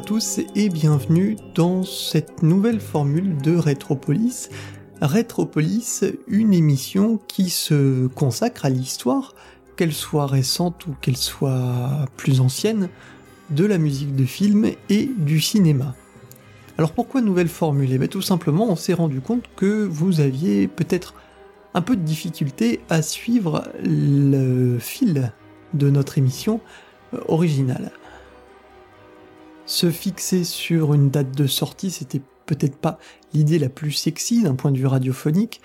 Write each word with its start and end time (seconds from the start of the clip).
tous 0.00 0.40
et 0.56 0.70
bienvenue 0.70 1.36
dans 1.54 1.82
cette 1.82 2.42
nouvelle 2.42 2.80
formule 2.80 3.36
de 3.38 3.54
Rétropolis. 3.54 4.48
Rétropolis, 5.02 6.04
une 6.26 6.54
émission 6.54 7.20
qui 7.28 7.50
se 7.50 8.06
consacre 8.06 8.64
à 8.64 8.70
l'histoire, 8.70 9.34
qu'elle 9.76 9.92
soit 9.92 10.26
récente 10.26 10.86
ou 10.86 10.94
qu'elle 11.02 11.18
soit 11.18 12.06
plus 12.16 12.40
ancienne, 12.40 12.88
de 13.50 13.64
la 13.66 13.76
musique 13.76 14.16
de 14.16 14.24
film 14.24 14.70
et 14.88 15.10
du 15.18 15.40
cinéma. 15.40 15.94
Alors 16.78 16.92
pourquoi 16.92 17.20
nouvelle 17.20 17.48
formule? 17.48 17.92
Eh 17.92 17.98
bien 17.98 18.08
tout 18.08 18.22
simplement 18.22 18.70
on 18.70 18.76
s'est 18.76 18.94
rendu 18.94 19.20
compte 19.20 19.44
que 19.54 19.84
vous 19.84 20.20
aviez 20.20 20.66
peut-être 20.66 21.14
un 21.74 21.82
peu 21.82 21.94
de 21.94 22.02
difficulté 22.02 22.80
à 22.88 23.02
suivre 23.02 23.64
le 23.84 24.78
fil 24.78 25.32
de 25.74 25.90
notre 25.90 26.16
émission 26.16 26.60
euh, 27.12 27.18
originale 27.28 27.92
se 29.66 29.90
fixer 29.90 30.44
sur 30.44 30.94
une 30.94 31.10
date 31.10 31.36
de 31.36 31.46
sortie, 31.46 31.90
c'était 31.90 32.22
peut-être 32.46 32.76
pas 32.76 32.98
l'idée 33.32 33.58
la 33.58 33.68
plus 33.68 33.92
sexy 33.92 34.42
d'un 34.42 34.54
point 34.54 34.72
de 34.72 34.78
vue 34.78 34.86
radiophonique. 34.86 35.60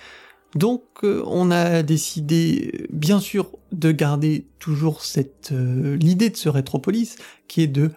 Donc 0.56 0.84
euh, 1.04 1.22
on 1.26 1.52
a 1.52 1.84
décidé 1.84 2.88
bien 2.90 3.20
sûr 3.20 3.52
de 3.72 3.92
garder 3.92 4.46
toujours 4.60 5.04
cette 5.04 5.52
euh, 5.52 5.98
l'idée 5.98 6.30
de 6.30 6.38
ce 6.38 6.48
rétropolis 6.48 7.18
qui 7.48 7.62
est 7.62 7.68
de 7.68 7.92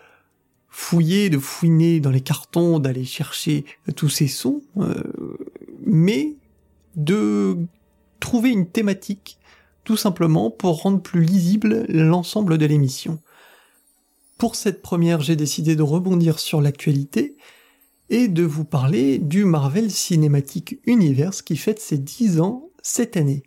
fouiller, 0.69 1.31
de 1.31 1.39
fouiner 1.39 2.01
dans 2.01 2.11
les 2.11 2.21
cartons, 2.21 2.79
d'aller 2.79 3.05
chercher 3.05 3.65
tous 3.97 4.09
ces 4.09 4.27
sons, 4.27 4.63
euh, 4.79 5.03
mais 5.85 6.37
de 6.97 7.57
trouver 8.21 8.51
une 8.51 8.67
thématique 8.67 9.39
tout 9.85 9.97
simplement 9.97 10.51
pour 10.51 10.83
rendre 10.83 11.01
plus 11.01 11.23
lisible 11.23 11.87
l'ensemble 11.89 12.59
de 12.59 12.67
l'émission. 12.67 13.21
Pour 14.39 14.55
cette 14.55 14.83
première, 14.83 15.21
j'ai 15.21 15.35
décidé 15.35 15.75
de 15.75 15.83
rebondir 15.83 16.39
sur 16.39 16.61
l'actualité 16.61 17.35
et 18.09 18.29
de 18.29 18.45
vous 18.45 18.65
parler 18.65 19.19
du 19.19 19.45
Marvel 19.45 19.91
Cinematic 19.91 20.79
Universe 20.87 21.43
qui 21.43 21.57
fête 21.57 21.81
ses 21.81 21.99
10 21.99 22.41
ans 22.41 22.71
cette 22.81 23.17
année. 23.17 23.43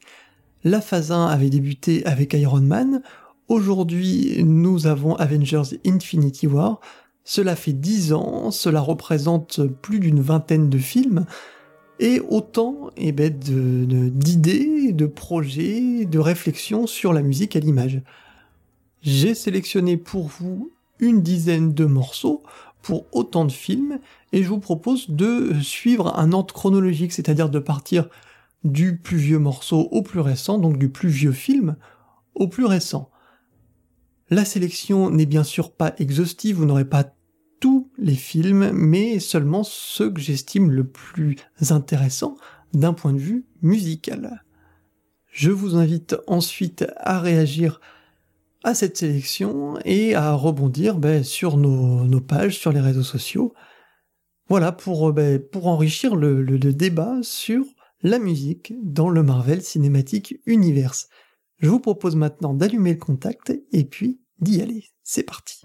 La 0.66 0.81
phase 0.81 1.14
1 1.14 1.28
avait 1.28 1.50
débuté 1.50 2.06
avec 2.06 2.34
Iron 2.34 2.59
Man, 2.59 3.02
aujourd'hui 3.47 4.44
nous 4.44 4.86
avons 4.86 5.16
Avengers 5.16 5.80
Infinity 5.86 6.45
War, 6.45 6.81
cela 7.23 7.56
fait 7.56 7.72
10 7.72 8.12
ans, 8.12 8.52
cela 8.52 8.81
représente 8.81 9.66
plus 9.66 10.02
d'une 10.02 10.19
vingtaine 10.19 10.69
de 10.69 10.78
films, 10.78 11.25
et 12.02 12.19
autant 12.19 12.89
eh 12.97 13.14
ben, 13.14 13.31
d'idées, 13.34 14.92
de 14.92 15.06
projets, 15.06 16.03
de 16.03 16.19
réflexions 16.19 16.86
sur 16.86 17.14
la 17.14 17.22
musique 17.22 17.56
à 17.56 17.59
l'image. 17.59 18.02
J'ai 19.03 19.36
sélectionné 19.36 19.95
pour 19.95 20.28
vous 20.28 20.69
une 21.02 21.21
dizaine 21.21 21.73
de 21.73 21.85
morceaux 21.85 22.44
pour 22.81 23.05
autant 23.11 23.45
de 23.45 23.52
films, 23.52 23.99
et 24.31 24.44
je 24.44 24.49
vous 24.49 24.59
propose 24.59 25.09
de 25.09 25.53
suivre 25.61 26.17
un 26.17 26.31
ordre 26.31 26.53
chronologique, 26.53 27.13
c'est-à-dire 27.13 27.49
de 27.49 27.59
partir 27.59 28.07
du 28.63 28.97
plus 28.97 29.17
vieux 29.17 29.39
morceau 29.39 29.89
au 29.91 30.02
plus 30.02 30.19
récent, 30.19 30.57
donc 30.57 30.77
du 30.77 30.89
plus 30.89 31.09
vieux 31.09 31.31
film 31.31 31.75
au 32.35 32.47
plus 32.47 32.66
récent. 32.66 33.09
La 34.29 34.45
sélection 34.45 35.09
n'est 35.09 35.25
bien 35.25 35.44
sûr 35.44 35.72
pas 35.72 35.94
exhaustive, 35.97 36.56
vous 36.56 36.66
n'aurez 36.66 36.85
pas 36.85 37.13
tous 37.59 37.91
les 37.97 38.16
films, 38.16 38.72
mais 38.73 39.19
seulement 39.19 39.63
ceux 39.63 40.09
que 40.11 40.22
j'estime 40.22 40.72
le 40.72 40.88
plus 40.88 41.35
intéressants 41.69 42.38
d'un 42.73 42.94
point 42.94 43.13
de 43.13 43.19
vue 43.19 43.45
musical. 43.61 44.44
Je 45.28 45.51
vous 45.51 45.75
invite 45.75 46.16
ensuite 46.28 46.85
à 46.97 47.19
réagir 47.19 47.79
à 48.63 48.73
cette 48.75 48.97
sélection 48.97 49.77
et 49.85 50.16
à 50.16 50.33
rebondir 50.33 50.97
ben, 50.97 51.23
sur 51.23 51.57
nos, 51.57 52.22
pages, 52.22 52.57
sur 52.57 52.72
les 52.72 52.79
réseaux 52.79 53.03
sociaux. 53.03 53.53
Voilà, 54.49 54.72
pour, 54.72 55.13
ben, 55.13 55.39
pour 55.39 55.67
enrichir 55.67 56.16
le, 56.16 56.41
le, 56.41 56.73
débat 56.73 57.19
sur 57.23 57.66
la 58.03 58.19
musique 58.19 58.73
dans 58.83 59.09
le 59.09 59.23
Marvel 59.23 59.61
Cinematic 59.61 60.35
Universe. 60.45 61.07
Je 61.59 61.69
vous 61.69 61.79
propose 61.79 62.16
maintenant 62.16 62.53
d'allumer 62.53 62.94
le 62.94 62.99
contact 62.99 63.53
et 63.72 63.85
puis 63.85 64.22
d'y 64.39 64.61
aller. 64.61 64.85
C'est 65.03 65.23
parti. 65.23 65.61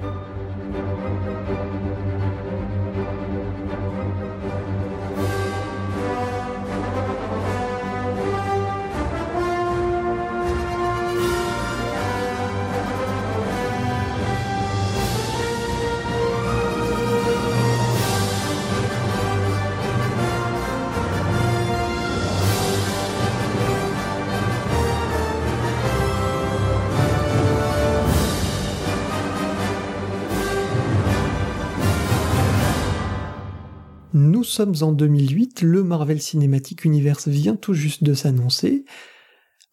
Sommes 34.56 34.77
en 34.81 34.93
2008, 34.93 35.61
le 35.61 35.84
Marvel 35.84 36.19
Cinematic 36.19 36.87
Universe 36.87 37.28
vient 37.28 37.56
tout 37.56 37.75
juste 37.75 38.03
de 38.03 38.15
s'annoncer. 38.15 38.87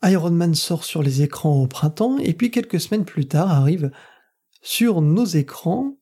Iron 0.04 0.32
Man 0.32 0.56
sort 0.56 0.84
sur 0.84 1.02
les 1.02 1.22
écrans 1.22 1.62
au 1.62 1.68
printemps, 1.68 2.18
et 2.18 2.34
puis 2.34 2.52
quelques 2.52 2.82
semaines 2.82 3.06
plus 3.06 3.26
tard 3.26 3.50
arrive 3.50 3.92
sur 4.62 5.02
nos 5.02 5.24
écrans 5.24 5.98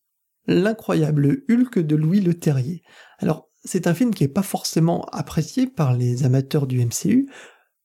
l'incroyable 0.47 1.43
Hulk 1.47 1.77
de 1.77 1.95
Louis 1.95 2.21
Le 2.21 2.33
Terrier. 2.33 2.81
Alors, 3.19 3.49
c'est 3.63 3.85
un 3.85 3.93
film 3.93 4.15
qui 4.15 4.23
n'est 4.23 4.29
pas 4.29 4.41
forcément 4.41 5.05
apprécié 5.11 5.67
par 5.67 5.93
les 5.93 6.23
amateurs 6.23 6.65
du 6.65 6.83
MCU, 6.83 7.29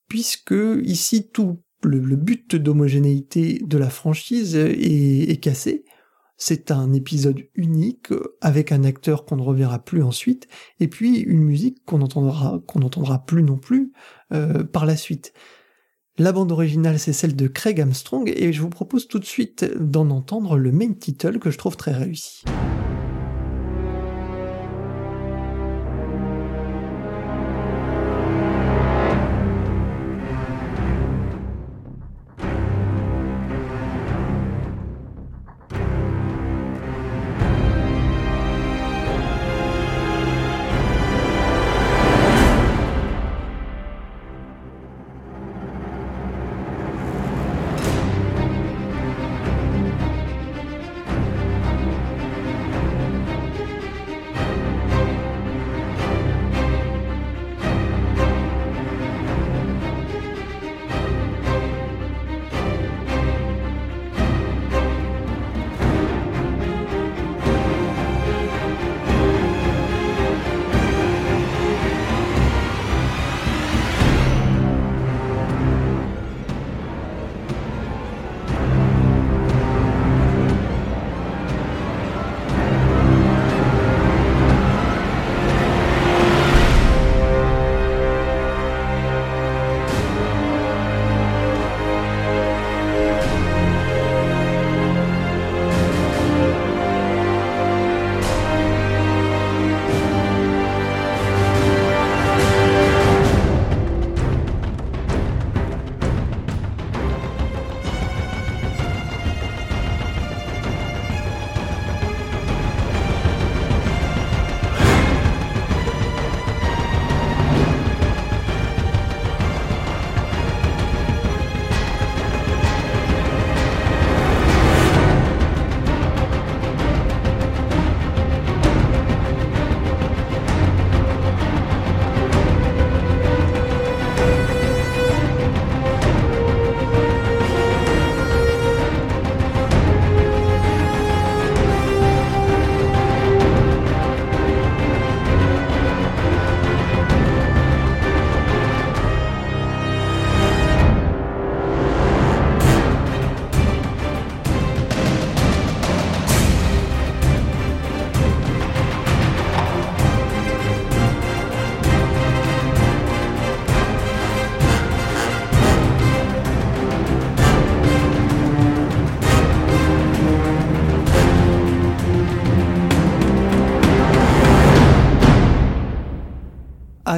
puisque 0.09 0.55
ici 0.81 1.29
tout 1.29 1.61
le, 1.83 1.99
but 2.15 2.55
d'homogénéité 2.55 3.61
de 3.63 3.77
la 3.77 3.91
franchise 3.91 4.55
est 4.55 5.39
cassé. 5.43 5.85
C'est 6.37 6.71
un 6.71 6.93
épisode 6.93 7.41
unique 7.55 8.13
avec 8.41 8.71
un 8.71 8.83
acteur 8.83 9.25
qu'on 9.25 9.37
ne 9.37 9.41
reverra 9.41 9.79
plus 9.79 10.03
ensuite, 10.03 10.47
et 10.79 10.87
puis 10.87 11.17
une 11.19 11.43
musique 11.43 11.83
qu'on 11.85 11.97
n'entendra 11.97 12.61
qu'on 12.67 12.79
n'entendra 12.79 13.25
plus 13.25 13.43
non 13.43 13.57
plus 13.57 13.91
euh, 14.31 14.63
par 14.63 14.85
la 14.85 14.95
suite. 14.95 15.33
La 16.19 16.31
bande 16.31 16.51
originale, 16.51 16.97
c'est 16.97 17.13
celle 17.13 17.35
de 17.35 17.47
Craig 17.47 17.79
Armstrong, 17.81 18.31
et 18.35 18.53
je 18.53 18.61
vous 18.61 18.69
propose 18.69 19.07
tout 19.07 19.19
de 19.19 19.25
suite 19.25 19.65
d'en 19.79 20.09
entendre 20.09 20.57
le 20.57 20.71
main 20.71 20.93
title 20.93 21.39
que 21.39 21.51
je 21.51 21.57
trouve 21.57 21.77
très 21.77 21.93
réussi. 21.93 22.43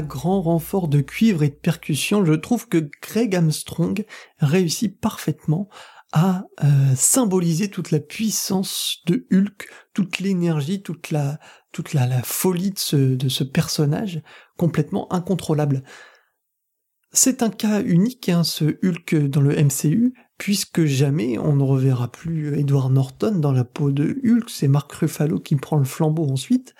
Grand 0.02 0.42
renfort 0.42 0.88
de 0.88 1.02
cuivre 1.02 1.44
et 1.44 1.50
de 1.50 1.56
percussion, 1.56 2.26
je 2.26 2.34
trouve 2.34 2.68
que 2.68 2.90
Greg 3.02 3.36
Armstrong 3.36 4.06
réussit 4.40 5.00
parfaitement 5.00 5.70
à 6.12 6.46
euh, 6.64 6.96
symboliser 6.96 7.70
toute 7.70 7.92
la 7.92 8.00
puissance 8.00 8.98
de 9.06 9.28
Hulk, 9.32 9.70
toute 9.94 10.20
l'énergie, 10.20 10.82
toute 10.82 11.12
la 11.12 11.40
toute 11.72 11.94
la, 11.94 12.24
folie 12.24 12.72
de 12.72 12.80
ce, 12.80 12.96
de 12.96 13.30
ce 13.30 13.44
personnage 13.44 14.22
complètement 14.58 15.12
incontrôlable. 15.14 15.84
C'est 17.12 17.44
un 17.44 17.50
cas 17.50 17.82
unique, 17.82 18.30
hein, 18.30 18.44
ce 18.44 18.78
Hulk 18.84 19.16
dans 19.30 19.42
le 19.42 19.56
MCU, 19.56 20.14
puisque 20.38 20.86
jamais 20.86 21.38
on 21.38 21.56
ne 21.56 21.64
reverra 21.64 22.12
plus 22.12 22.58
Edward 22.58 22.92
Norton 22.92 23.36
dans 23.40 23.52
la 23.52 23.64
peau 23.64 23.92
de 23.92 24.20
Hulk, 24.24 24.50
c'est 24.50 24.68
Mark 24.68 24.92
Ruffalo 24.94 25.40
qui 25.40 25.56
prend 25.56 25.78
le 25.78 25.86
flambeau 25.86 26.28
ensuite. 26.28 26.76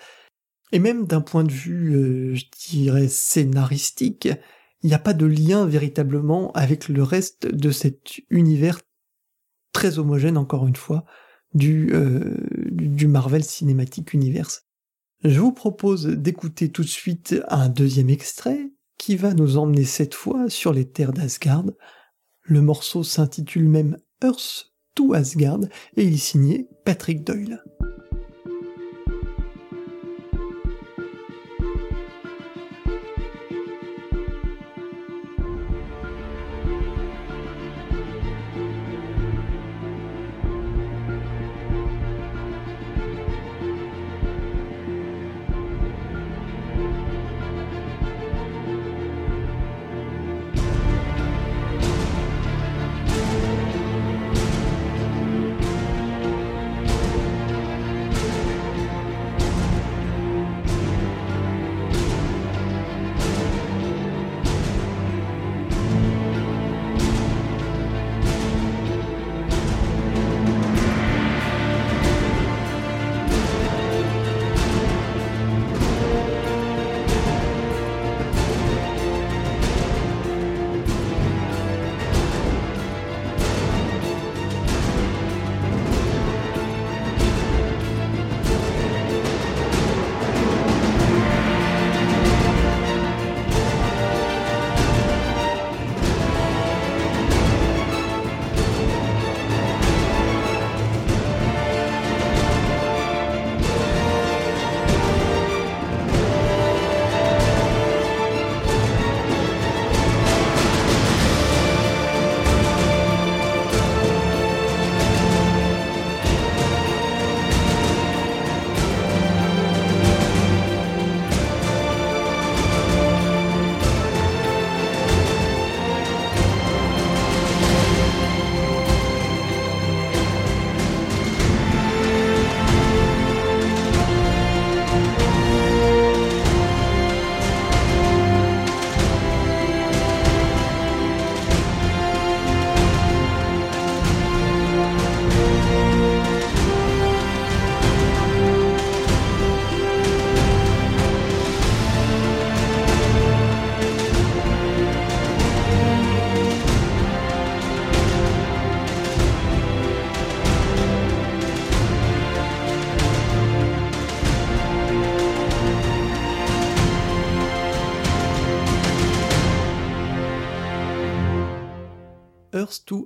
Et 0.72 0.78
même 0.78 1.06
d'un 1.06 1.20
point 1.20 1.44
de 1.44 1.52
vue, 1.52 1.94
euh, 1.94 2.34
je 2.34 2.44
dirais, 2.68 3.08
scénaristique, 3.08 4.28
il 4.82 4.88
n'y 4.88 4.94
a 4.94 5.00
pas 5.00 5.14
de 5.14 5.26
lien 5.26 5.66
véritablement 5.66 6.52
avec 6.52 6.88
le 6.88 7.02
reste 7.02 7.46
de 7.46 7.70
cet 7.70 8.20
univers 8.30 8.80
très 9.72 9.98
homogène, 9.98 10.36
encore 10.36 10.66
une 10.66 10.76
fois, 10.76 11.04
du, 11.54 11.90
euh, 11.92 12.36
du 12.70 13.08
Marvel 13.08 13.44
Cinematic 13.44 14.14
Universe. 14.14 14.66
Je 15.22 15.40
vous 15.40 15.52
propose 15.52 16.06
d'écouter 16.06 16.70
tout 16.70 16.82
de 16.82 16.88
suite 16.88 17.36
un 17.48 17.68
deuxième 17.68 18.08
extrait 18.08 18.70
qui 18.96 19.16
va 19.16 19.34
nous 19.34 19.58
emmener 19.58 19.84
cette 19.84 20.14
fois 20.14 20.48
sur 20.48 20.72
les 20.72 20.88
terres 20.88 21.12
d'Asgard. 21.12 21.66
Le 22.42 22.60
morceau 22.62 23.02
s'intitule 23.02 23.68
même 23.68 23.98
Earth 24.22 24.72
to 24.94 25.12
Asgard 25.12 25.60
et 25.96 26.04
il 26.04 26.14
est 26.14 26.16
signé 26.16 26.68
Patrick 26.84 27.24
Doyle. 27.24 27.62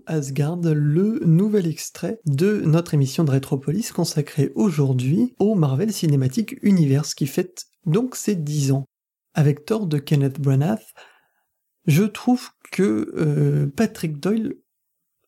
Asgard, 0.06 0.56
le 0.56 1.20
nouvel 1.24 1.66
extrait 1.66 2.20
de 2.26 2.62
notre 2.64 2.94
émission 2.94 3.24
de 3.24 3.30
Retropolis 3.30 3.92
consacrée 3.92 4.52
aujourd'hui 4.54 5.34
au 5.38 5.54
Marvel 5.54 5.92
Cinematic 5.92 6.56
Universe 6.62 7.14
qui 7.14 7.26
fête 7.26 7.66
donc 7.86 8.16
ses 8.16 8.34
10 8.34 8.72
ans. 8.72 8.84
Avec 9.34 9.64
Thor 9.64 9.86
de 9.86 9.98
Kenneth 9.98 10.40
Branagh, 10.40 10.80
je 11.86 12.04
trouve 12.04 12.50
que 12.70 13.12
euh, 13.16 13.66
Patrick 13.76 14.20
Doyle 14.20 14.54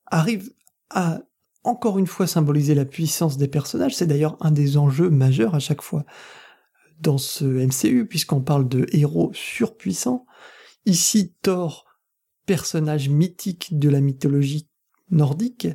arrive 0.07 0.53
à 0.91 1.21
encore 1.65 1.99
une 1.99 2.07
fois 2.07 2.27
symboliser 2.27 2.75
la 2.75 2.85
puissance 2.85 3.37
des 3.37 3.49
personnages. 3.49 3.97
C'est 3.97 4.07
d'ailleurs 4.07 4.37
un 4.41 4.53
des 4.53 4.77
enjeux 4.77 5.11
majeurs 5.11 5.55
à 5.55 5.59
chaque 5.59 5.83
fois 5.83 6.05
dans 7.01 7.19
ce 7.19 7.45
MCU, 7.45 8.07
puisqu'on 8.07 8.41
parle 8.41 8.69
de 8.69 8.87
héros 8.93 9.33
surpuissants. 9.35 10.25
Ici, 10.87 11.35
Thor 11.43 11.86
personnage 12.47 13.09
mythique 13.09 13.79
de 13.79 13.89
la 13.89 14.01
mythologie 14.01 14.69
nordique, 15.11 15.69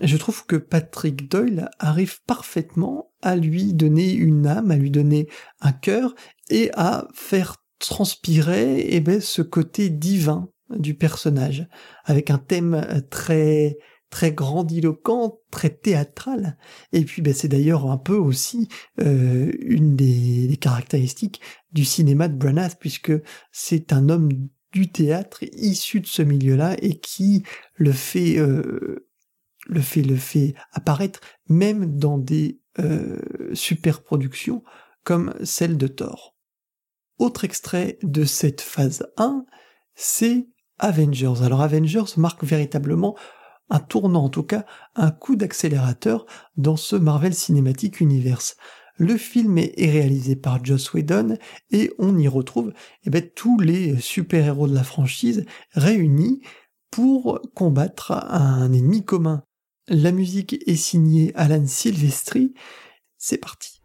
je 0.00 0.16
trouve 0.16 0.44
que 0.46 0.56
Patrick 0.56 1.30
Doyle 1.30 1.70
arrive 1.78 2.22
parfaitement 2.24 3.10
à 3.22 3.36
lui 3.36 3.72
donner 3.72 4.12
une 4.12 4.46
âme, 4.46 4.70
à 4.70 4.76
lui 4.76 4.90
donner 4.90 5.28
un 5.60 5.72
cœur 5.72 6.14
et 6.50 6.70
à 6.74 7.08
faire 7.14 7.56
transpirer 7.78 8.86
eh 8.90 9.00
ben, 9.00 9.20
ce 9.20 9.42
côté 9.42 9.88
divin 9.88 10.50
du 10.70 10.94
personnage, 10.94 11.66
avec 12.04 12.30
un 12.30 12.38
thème 12.38 13.04
très 13.10 13.78
très 14.10 14.32
grandiloquent, 14.32 15.38
très 15.50 15.68
théâtral. 15.68 16.56
Et 16.92 17.04
puis 17.04 17.20
ben, 17.20 17.34
c'est 17.34 17.48
d'ailleurs 17.48 17.90
un 17.90 17.98
peu 17.98 18.16
aussi 18.16 18.68
euh, 19.00 19.52
une 19.60 19.96
des, 19.96 20.46
des, 20.48 20.56
caractéristiques 20.56 21.40
du 21.72 21.84
cinéma 21.84 22.28
de 22.28 22.36
Branagh, 22.36 22.72
puisque 22.80 23.12
c'est 23.52 23.92
un 23.92 24.08
homme 24.08 24.30
du 24.72 24.90
théâtre 24.90 25.42
issu 25.52 26.00
de 26.00 26.06
ce 26.06 26.22
milieu-là 26.22 26.76
et 26.82 26.98
qui 26.98 27.44
le 27.74 27.92
fait, 27.92 28.38
euh, 28.38 29.08
le 29.66 29.80
fait, 29.80 30.02
le 30.02 30.16
fait 30.16 30.54
apparaître 30.72 31.20
même 31.48 31.98
dans 31.98 32.18
des 32.18 32.60
euh, 32.78 33.18
super 33.54 34.02
productions 34.02 34.62
comme 35.04 35.34
celle 35.42 35.78
de 35.78 35.86
Thor. 35.86 36.36
Autre 37.18 37.44
extrait 37.44 37.98
de 38.02 38.24
cette 38.24 38.60
phase 38.60 39.08
1, 39.16 39.44
c'est 39.94 40.48
Avengers. 40.78 41.42
Alors 41.42 41.62
Avengers 41.62 42.16
marque 42.16 42.44
véritablement 42.44 43.16
un 43.70 43.80
tournant, 43.80 44.24
en 44.24 44.28
tout 44.28 44.44
cas 44.44 44.64
un 44.94 45.10
coup 45.10 45.36
d'accélérateur 45.36 46.26
dans 46.56 46.76
ce 46.76 46.96
Marvel 46.96 47.34
Cinematic 47.34 48.00
Universe. 48.00 48.56
Le 49.00 49.16
film 49.16 49.58
est 49.58 49.90
réalisé 49.90 50.34
par 50.34 50.64
Joss 50.64 50.92
Whedon 50.92 51.36
et 51.70 51.92
on 51.98 52.18
y 52.18 52.26
retrouve 52.26 52.72
eh 53.04 53.10
ben, 53.10 53.22
tous 53.22 53.60
les 53.60 53.96
super-héros 54.00 54.66
de 54.66 54.74
la 54.74 54.82
franchise 54.82 55.44
réunis 55.72 56.42
pour 56.90 57.40
combattre 57.54 58.10
un 58.10 58.72
ennemi 58.72 59.04
commun. 59.04 59.44
La 59.86 60.10
musique 60.10 60.56
est 60.66 60.76
signée 60.76 61.32
Alan 61.36 61.64
Silvestri. 61.64 62.54
C'est 63.16 63.38
parti. 63.38 63.80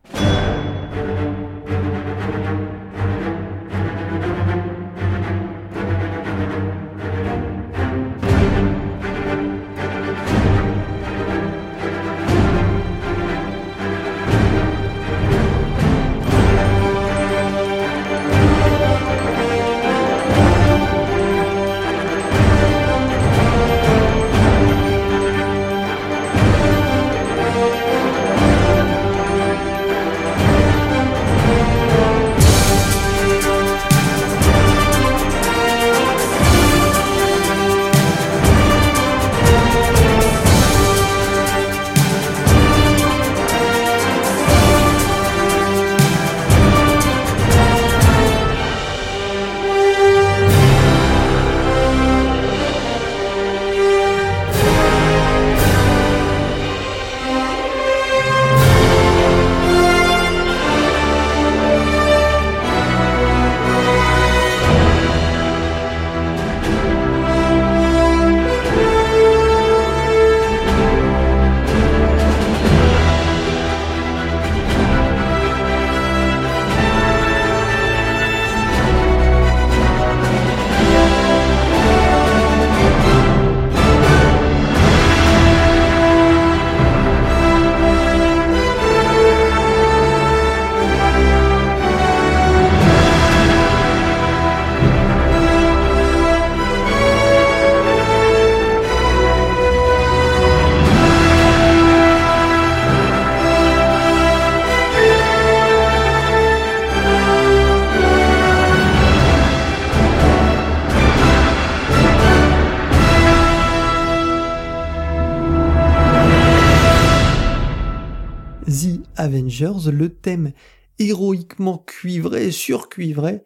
Avengers, 119.33 119.91
le 119.91 120.09
thème 120.09 120.51
héroïquement 120.99 121.79
cuivré, 121.79 122.51
surcuivré 122.51 123.43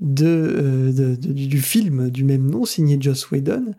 de, 0.00 0.92
de, 0.94 1.14
du 1.14 1.60
film 1.60 2.10
du 2.10 2.24
même 2.24 2.50
nom 2.50 2.64
signé 2.64 2.98
Joss 3.00 3.30
Whedon. 3.30 3.74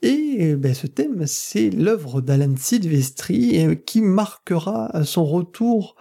Et 0.00 0.54
ben, 0.54 0.74
ce 0.74 0.86
thème, 0.86 1.26
c'est 1.26 1.70
l'œuvre 1.70 2.20
d'Alan 2.20 2.54
Silvestri 2.56 3.76
qui 3.84 4.00
marquera 4.00 5.04
son 5.04 5.24
retour 5.24 5.96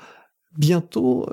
bientôt, 0.55 1.27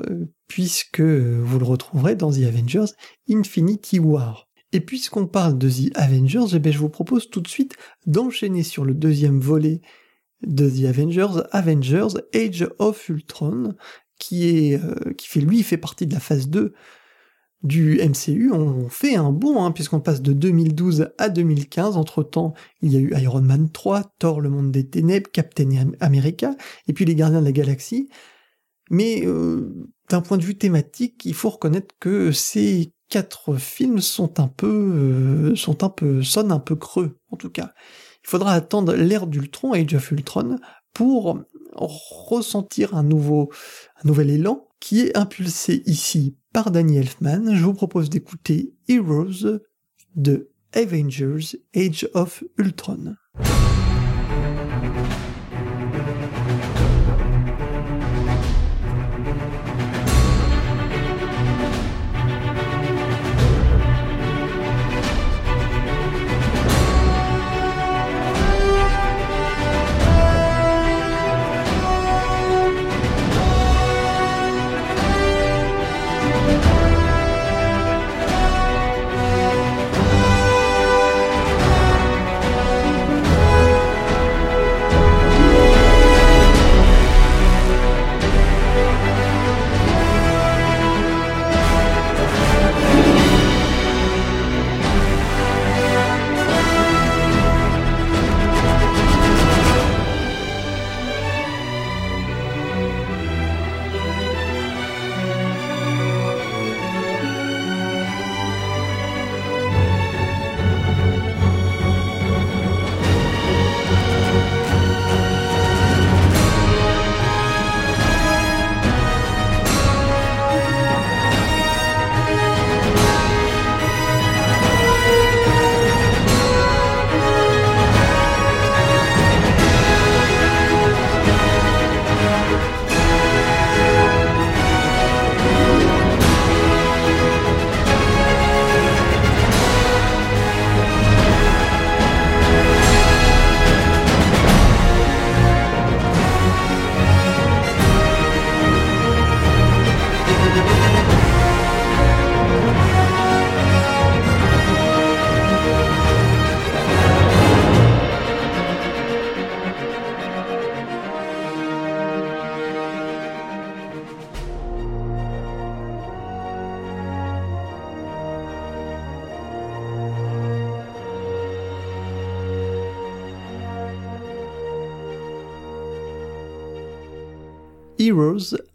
puisque 0.49 1.01
vous 1.01 1.59
le 1.59 1.65
retrouverez 1.65 2.15
dans 2.15 2.33
The 2.33 2.45
Avengers 2.45 2.93
Infinity 3.29 3.99
War. 3.99 4.49
Et 4.73 4.81
puisqu'on 4.81 5.27
parle 5.27 5.57
de 5.59 5.71
The 5.71 5.97
Avengers, 5.97 6.55
eh 6.55 6.59
ben, 6.59 6.73
je 6.73 6.79
vous 6.79 6.89
propose 6.89 7.31
tout 7.31 7.41
de 7.41 7.49
suite 7.49 7.77
d'enchaîner 8.07 8.63
sur 8.63 8.85
le 8.85 8.95
deuxième 8.95 9.39
volet 9.39 9.83
de 10.47 10.69
The 10.69 10.85
Avengers, 10.87 11.43
Avengers 11.53 12.15
Age 12.35 12.69
of 12.79 13.09
Ultron, 13.09 13.75
qui 14.19 14.77
qui 15.19 15.29
fait, 15.29 15.41
lui, 15.41 15.63
fait 15.63 15.77
partie 15.77 16.07
de 16.07 16.15
la 16.15 16.21
phase 16.21 16.49
2 16.49 16.73
du 17.65 17.99
MCU, 17.99 18.53
on 18.53 18.91
fait 18.91 19.17
un 19.17 19.33
bond, 19.33 19.65
hein, 19.65 19.73
puisqu'on 19.73 20.01
passe 20.01 20.21
de 20.21 20.35
2012 20.35 21.09
à 21.17 21.31
2015. 21.31 21.97
Entre-temps, 21.97 22.53
il 22.83 22.93
y 22.93 22.97
a 22.97 23.01
eu 23.01 23.15
Iron 23.17 23.41
Man 23.41 23.71
3, 23.71 24.03
Thor, 24.19 24.43
le 24.43 24.51
monde 24.51 24.71
des 24.71 24.87
ténèbres, 24.87 25.31
Captain 25.33 25.93
America, 26.01 26.55
et 26.87 26.93
puis 26.93 27.07
les 27.07 27.15
Gardiens 27.15 27.41
de 27.41 27.47
la 27.47 27.53
Galaxie. 27.53 28.11
Mais 28.91 29.23
euh, 29.25 29.89
d'un 30.11 30.21
point 30.21 30.37
de 30.37 30.45
vue 30.45 30.59
thématique, 30.59 31.25
il 31.25 31.33
faut 31.33 31.49
reconnaître 31.49 31.95
que 31.99 32.33
ces 32.33 32.93
quatre 33.09 33.57
films 33.57 34.01
sont 34.01 34.41
un 34.41 34.49
peu, 34.49 34.67
euh, 34.67 35.57
sont 35.57 35.83
un 35.85 35.89
peu, 35.89 36.23
sonnent 36.23 36.53
un 36.53 36.59
peu 36.59 36.77
creux, 36.77 37.19
en 37.31 37.39
tout 37.39 37.51
cas. 37.51 37.73
Il 38.25 38.31
faudra 38.31 38.53
attendre 38.53 38.95
l'ère 38.95 39.27
d'Ultron, 39.27 39.73
Age 39.73 39.95
of 39.95 40.11
Ultron, 40.11 40.59
pour 40.93 41.41
ressentir 41.73 42.95
un 42.95 43.03
nouveau, 43.03 43.51
nouvel 44.05 44.31
élan 44.31 44.69
qui 44.81 45.01
est 45.01 45.17
impulsé 45.17 45.83
ici 45.87 46.37
par 46.53 46.71
Danny 46.71 46.99
Elfman, 46.99 47.55
je 47.55 47.65
vous 47.65 47.75
propose 47.75 48.11
d'écouter 48.11 48.75
Heroes 48.89 49.61
de 50.15 50.51
Avengers 50.73 51.57
Age 51.75 52.09
of 52.15 52.45
Ultron. 52.59 53.17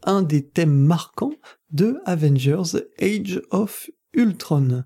Un 0.03 0.21
des 0.21 0.45
thèmes 0.45 0.75
marquants 0.75 1.33
de 1.71 1.99
Avengers 2.05 2.79
Age 3.01 3.41
of 3.51 3.89
Ultron. 4.13 4.83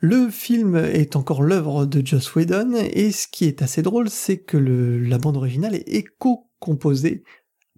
Le 0.00 0.30
film 0.30 0.76
est 0.76 1.16
encore 1.16 1.42
l'œuvre 1.42 1.84
de 1.84 2.06
Joss 2.06 2.34
Whedon, 2.34 2.74
et 2.74 3.10
ce 3.10 3.26
qui 3.26 3.46
est 3.46 3.62
assez 3.62 3.82
drôle, 3.82 4.08
c'est 4.08 4.38
que 4.38 4.56
la 4.56 5.18
bande 5.18 5.36
originale 5.36 5.74
est 5.74 6.04
co-composée 6.18 7.24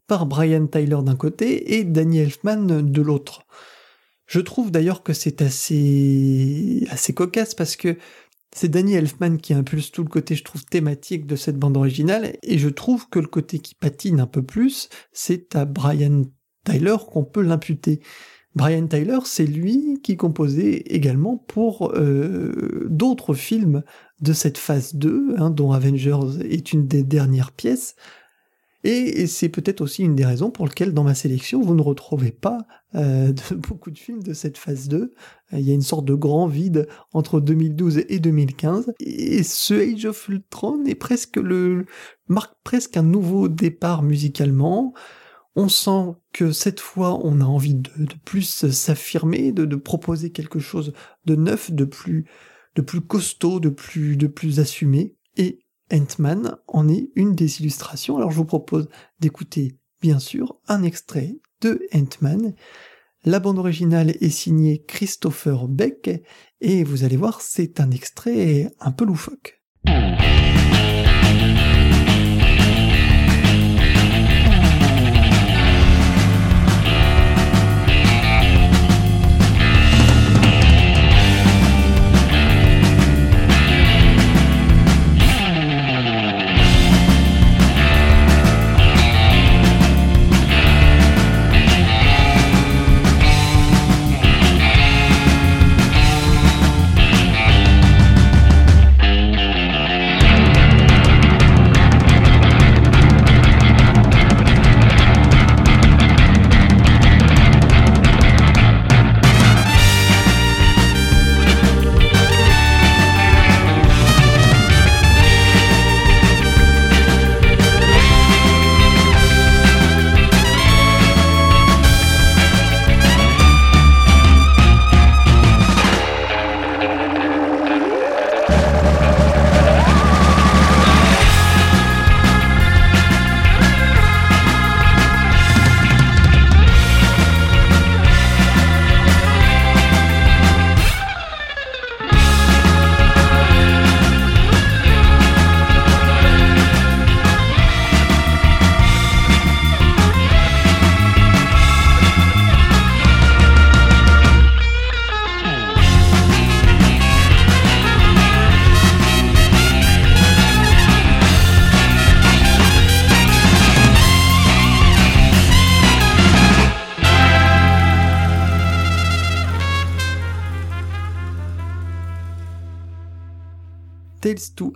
par 0.06 0.26
Brian 0.26 0.66
Tyler 0.66 0.98
d'un 1.02 1.16
côté 1.16 1.78
et 1.78 1.84
Danny 1.84 2.18
Elfman 2.18 2.82
de 2.82 3.02
l'autre. 3.02 3.46
Je 4.26 4.40
trouve 4.40 4.70
d'ailleurs 4.70 5.02
que 5.02 5.12
c'est 5.12 5.42
assez, 5.42 6.86
assez 6.90 7.14
cocasse 7.14 7.54
parce 7.54 7.74
que 7.74 7.96
c'est 8.54 8.68
Danny 8.68 8.94
Elfman 8.94 9.36
qui 9.36 9.54
impulse 9.54 9.92
tout 9.92 10.02
le 10.02 10.08
côté, 10.08 10.34
je 10.34 10.44
trouve, 10.44 10.64
thématique 10.64 11.26
de 11.26 11.36
cette 11.36 11.58
bande 11.58 11.76
originale, 11.76 12.36
et 12.42 12.58
je 12.58 12.68
trouve 12.68 13.08
que 13.08 13.18
le 13.18 13.28
côté 13.28 13.60
qui 13.60 13.74
patine 13.74 14.20
un 14.20 14.26
peu 14.26 14.42
plus, 14.42 14.88
c'est 15.12 15.54
à 15.54 15.64
Brian 15.64 16.24
Tyler 16.64 16.96
qu'on 17.10 17.24
peut 17.24 17.42
l'imputer. 17.42 18.00
Brian 18.56 18.88
Tyler, 18.88 19.20
c'est 19.24 19.46
lui 19.46 20.00
qui 20.02 20.16
composait 20.16 20.82
également 20.86 21.36
pour 21.36 21.92
euh, 21.94 22.88
d'autres 22.90 23.34
films 23.34 23.84
de 24.20 24.32
cette 24.32 24.58
phase 24.58 24.96
2, 24.96 25.36
hein, 25.38 25.50
dont 25.50 25.70
Avengers 25.70 26.42
est 26.44 26.72
une 26.72 26.88
des 26.88 27.04
dernières 27.04 27.52
pièces, 27.52 27.94
et 28.82 29.26
c'est 29.26 29.50
peut-être 29.50 29.82
aussi 29.82 30.02
une 30.02 30.14
des 30.14 30.24
raisons 30.24 30.50
pour 30.50 30.66
lesquelles 30.66 30.94
dans 30.94 31.04
ma 31.04 31.14
sélection, 31.14 31.60
vous 31.60 31.74
ne 31.74 31.82
retrouvez 31.82 32.32
pas 32.32 32.58
euh, 32.94 33.32
beaucoup 33.54 33.90
de 33.90 33.98
films 33.98 34.22
de 34.22 34.32
cette 34.32 34.56
phase 34.56 34.88
2. 34.88 35.12
Il 35.52 35.60
y 35.60 35.70
a 35.70 35.74
une 35.74 35.82
sorte 35.82 36.06
de 36.06 36.14
grand 36.14 36.46
vide 36.46 36.88
entre 37.12 37.40
2012 37.40 38.04
et 38.08 38.18
2015. 38.20 38.92
Et 39.00 39.42
ce 39.42 39.74
Age 39.74 40.06
of 40.06 40.28
Ultron 40.28 40.84
est 40.86 40.94
presque 40.94 41.36
le, 41.36 41.84
marque 42.28 42.54
presque 42.64 42.96
un 42.96 43.02
nouveau 43.02 43.48
départ 43.48 44.02
musicalement. 44.02 44.94
On 45.56 45.68
sent 45.68 46.14
que 46.32 46.52
cette 46.52 46.80
fois, 46.80 47.20
on 47.22 47.40
a 47.40 47.44
envie 47.44 47.74
de, 47.74 47.90
plus 48.24 48.64
s'affirmer, 48.70 49.52
de, 49.52 49.66
de, 49.66 49.76
proposer 49.76 50.30
quelque 50.30 50.58
chose 50.58 50.94
de 51.26 51.34
neuf, 51.34 51.70
de 51.70 51.84
plus, 51.84 52.24
de 52.76 52.82
plus 52.82 53.00
costaud, 53.00 53.60
de 53.60 53.68
plus, 53.68 54.16
de 54.16 54.26
plus 54.26 54.58
assumé. 54.58 55.16
Ant-Man 55.92 56.56
en 56.68 56.88
est 56.88 57.10
une 57.14 57.34
des 57.34 57.60
illustrations. 57.60 58.16
Alors 58.16 58.30
je 58.30 58.36
vous 58.36 58.44
propose 58.44 58.88
d'écouter, 59.18 59.78
bien 60.00 60.18
sûr, 60.18 60.60
un 60.68 60.82
extrait 60.82 61.36
de 61.60 61.86
Ant-Man. 61.94 62.54
La 63.24 63.38
bande 63.38 63.58
originale 63.58 64.10
est 64.10 64.30
signée 64.30 64.82
Christopher 64.86 65.68
Beck 65.68 66.22
et 66.60 66.84
vous 66.84 67.04
allez 67.04 67.16
voir, 67.16 67.40
c'est 67.42 67.80
un 67.80 67.90
extrait 67.90 68.72
un 68.80 68.92
peu 68.92 69.04
loufoque. 69.04 69.62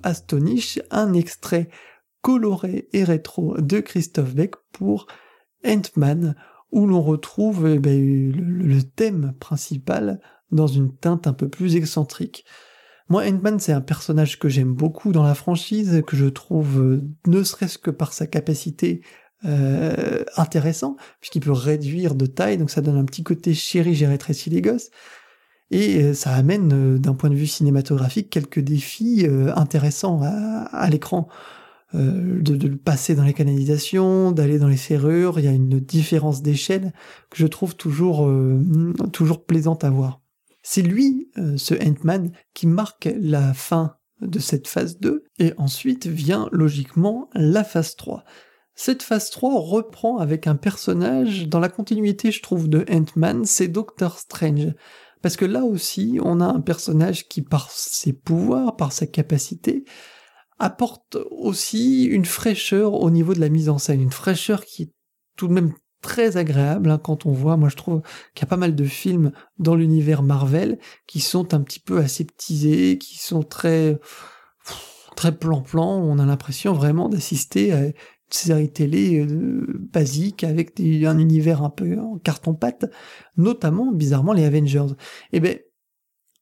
Astonish, 0.05 0.81
un 0.91 1.13
extrait 1.15 1.69
coloré 2.23 2.89
et 2.93 3.05
rétro 3.05 3.61
de 3.61 3.81
Christophe 3.81 4.35
Beck 4.35 4.55
pour 4.73 5.07
Ant-Man, 5.67 6.37
où 6.71 6.87
l'on 6.87 7.03
retrouve 7.03 7.69
eh 7.69 7.79
ben, 7.79 8.33
le, 8.33 8.83
thème 8.83 9.35
principal 9.39 10.21
dans 10.51 10.67
une 10.67 10.95
teinte 10.97 11.27
un 11.27 11.33
peu 11.33 11.49
plus 11.49 11.77
excentrique. 11.77 12.45
Moi, 13.09 13.25
Ant-Man, 13.27 13.61
c'est 13.61 13.73
un 13.73 13.81
personnage 13.81 14.39
que 14.39 14.49
j'aime 14.49 14.75
beaucoup 14.75 15.13
dans 15.13 15.23
la 15.23 15.35
franchise, 15.35 16.03
que 16.07 16.17
je 16.17 16.27
trouve, 16.27 16.81
euh, 16.81 17.03
ne 17.27 17.43
serait-ce 17.43 17.79
que 17.79 17.91
par 17.91 18.13
sa 18.13 18.27
capacité 18.27 19.03
euh, 19.45 20.25
intéressant, 20.37 20.97
puisqu'il 21.21 21.41
peut 21.41 21.53
réduire 21.53 22.15
de 22.15 22.25
taille, 22.25 22.57
donc 22.57 22.71
ça 22.71 22.81
donne 22.81 22.97
un 22.97 23.05
petit 23.05 23.23
côté 23.23 23.53
chéri, 23.53 23.95
j'ai 23.95 24.07
rétréci 24.07 24.49
les. 24.49 24.63
Et 25.71 26.03
euh, 26.03 26.15
ça 26.15 26.33
amène, 26.35 26.73
euh, 26.73 26.99
d'un 26.99 27.15
point 27.15 27.31
de 27.31 27.35
vue 27.35 27.47
cinématographique, 27.47 28.31
quelques 28.31 28.61
défis 28.61 29.27
intéressants 29.57 30.21
à, 30.23 30.89
l'écran. 30.91 31.29
de, 31.93 32.69
passer 32.75 33.15
dans 33.15 33.23
les 33.23 33.35
canalisations, 33.35 34.33
d'aller 34.33 34.59
dans 34.59 34.69
les 34.69 34.77
serrures, 34.77 35.39
il 35.39 35.45
y 35.45 35.49
a 35.49 35.53
une 35.53 35.81
différence 35.81 36.43
d'échelle 36.43 36.93
que 37.31 37.39
je 37.39 37.47
trouve 37.47 37.77
toujours, 37.77 38.29
toujours 39.13 39.45
plaisante 39.45 39.85
à 39.85 39.91
voir. 39.91 40.21
C'est 40.63 40.83
lui, 40.83 41.31
ce 41.57 41.75
Ant-Man, 41.75 42.33
qui 42.53 42.67
marque 42.67 43.09
la 43.21 43.55
fin 43.55 43.97
de 44.21 44.39
cette 44.39 44.67
phase 44.67 44.99
2, 44.99 45.25
et 45.39 45.53
ensuite 45.57 46.07
vient 46.07 46.49
logiquement 46.53 47.29
la 47.35 47.65
phase 47.65 47.97
3. 47.97 48.25
Cette 48.75 49.03
phase 49.03 49.31
3 49.31 49.61
reprend 49.61 50.19
avec 50.19 50.47
un 50.47 50.57
personnage 50.57 51.49
dans 51.49 51.61
la 51.61 51.69
continuité, 51.69 52.33
je 52.33 52.43
trouve, 52.43 52.69
de 52.69 52.85
Ant-Man, 52.91 53.45
c'est 53.45 53.69
Doctor 53.69 54.19
Strange. 54.19 54.75
Parce 55.25 55.39
que 55.39 55.47
là 55.47 55.65
aussi, 55.65 56.19
on 56.23 56.43
a 56.43 56.45
un 56.45 56.61
personnage 56.61 57.29
qui, 57.29 57.41
par 57.41 57.71
ses 57.71 58.13
pouvoirs, 58.13 58.77
par 58.77 58.93
sa 58.93 59.07
capacité, 59.07 59.87
apporte 60.59 61.17
aussi 61.31 62.05
une 62.05 62.27
fraîcheur 62.27 62.93
au 62.93 63.09
niveau 63.09 63.33
de 63.33 63.41
la 63.41 63.49
mise 63.49 63.71
en 63.71 63.79
scène, 63.79 64.03
une 64.03 64.13
fraîcheur 64.13 64.67
qui 64.67 64.83
est 64.83 64.93
tout 65.39 65.49
de 65.49 65.55
même 65.55 65.73
très 66.03 66.37
agréable 66.37 66.91
hein, 66.91 67.01
quand 67.03 67.25
on 67.25 67.33
voit, 67.33 67.57
moi 67.57 67.71
je 67.71 67.77
trouve 67.77 68.03
qu'il 68.35 68.45
y 68.45 68.49
a 68.49 68.51
pas 68.51 68.59
mal 68.59 68.75
de 68.75 68.85
films 68.85 69.33
dans 69.59 69.75
l'univers 69.75 70.23
Marvel 70.23 70.79
qui 71.07 71.21
sont 71.21 71.55
un 71.55 71.63
petit 71.63 71.81
peu 71.81 72.01
aseptisés, 72.01 72.99
qui 72.99 73.17
sont 73.17 73.43
très 73.43 73.99
très 75.17 75.35
plan-plan, 75.35 76.03
on 76.03 76.19
a 76.19 76.27
l'impression 76.27 76.75
vraiment 76.75 77.09
d'assister 77.09 77.73
à 77.73 77.81
série 78.35 78.71
télé 78.71 79.21
euh, 79.21 79.67
basique 79.93 80.45
avec 80.45 80.79
un 80.81 81.19
univers 81.19 81.63
un 81.63 81.71
peu 81.71 81.99
en 81.99 82.19
carton-pâte, 82.19 82.91
notamment 83.37 83.93
bizarrement 83.93 84.33
les 84.33 84.45
Avengers. 84.45 84.95
Et 85.33 85.39
eh 85.39 85.41
ben 85.41 85.59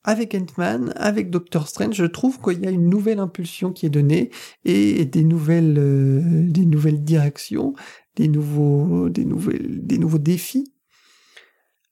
avec 0.05 0.35
Ant-Man, 0.35 0.93
avec 0.97 1.31
Doctor 1.31 1.69
Strange, 1.69 1.95
je 1.95 2.05
trouve 2.05 2.41
qu'il 2.41 2.65
y 2.65 2.67
a 2.67 2.71
une 2.71 2.89
nouvelle 2.89 3.21
impulsion 3.21 3.73
qui 3.73 3.87
est 3.87 3.91
donnée 3.91 4.31
et 4.65 5.05
des 5.05 5.23
nouvelles, 5.23 5.79
euh, 5.79 6.51
des 6.51 6.67
nouvelles 6.67 7.05
directions, 7.05 7.75
des 8.17 8.27
nouveaux, 8.29 9.09
des 9.09 9.25
nouvelles, 9.25 9.87
des 9.87 9.99
nouveaux 9.99 10.19
défis. 10.19 10.73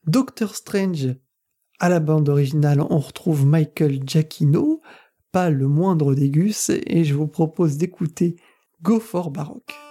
Doctor 0.07 0.57
Strange, 0.57 1.15
à 1.79 1.89
la 1.89 2.01
bande 2.01 2.29
originale, 2.29 2.81
on 2.81 2.99
retrouve 2.99 3.47
Michael 3.47 4.01
Giacchino, 4.05 4.83
pas 5.31 5.51
le 5.51 5.69
moindre 5.69 6.15
des 6.15 6.31
gus, 6.31 6.71
et 6.71 7.05
je 7.05 7.15
vous 7.15 7.29
propose 7.29 7.77
d'écouter 7.77 8.37
Go 8.83 8.99
for 8.99 9.31
Baroque. 9.31 9.90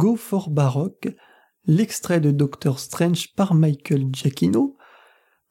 Go 0.00 0.16
for 0.16 0.48
Baroque, 0.48 1.08
l'extrait 1.66 2.20
de 2.20 2.30
Doctor 2.30 2.78
Strange 2.78 3.34
par 3.34 3.52
Michael 3.52 4.06
Giacchino. 4.10 4.78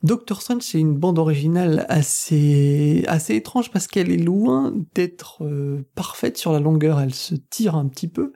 Doctor 0.02 0.42
Strange, 0.42 0.64
c'est 0.64 0.80
une 0.80 0.98
bande 0.98 1.20
originale 1.20 1.86
assez, 1.88 3.04
assez 3.08 3.36
étrange 3.36 3.70
parce 3.70 3.86
qu'elle 3.86 4.10
est 4.10 4.18
loin 4.18 4.74
d'être 4.96 5.46
euh, 5.46 5.88
parfaite 5.94 6.40
sur 6.40 6.52
la 6.52 6.60
longueur, 6.60 7.00
elle 7.00 7.14
se 7.14 7.36
tire 7.36 7.76
un 7.76 7.88
petit 7.88 8.08
peu. 8.08 8.34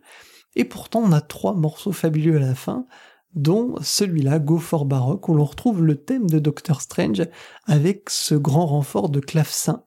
Et 0.56 0.65
pourtant, 0.65 1.02
on 1.04 1.13
a 1.13 1.21
trois 1.21 1.56
morceaux 1.56 1.93
fabuleux 1.93 2.38
à 2.38 2.41
la 2.41 2.54
fin, 2.54 2.86
dont 3.34 3.73
celui-là, 3.82 4.38
Go 4.38 4.60
for 4.60 4.86
Baroque, 4.86 5.28
où 5.30 5.34
l'on 5.34 5.45
retrouve 5.45 5.84
le 5.84 5.95
thème 5.95 6.30
de 6.30 6.38
Doctor 6.38 6.82
Strange 6.82 7.23
avec 7.65 8.12
ce 8.12 8.36
grand 8.36 8.67
renfort 8.67 9.10
de 9.10 9.19
clavecin. 9.19 9.84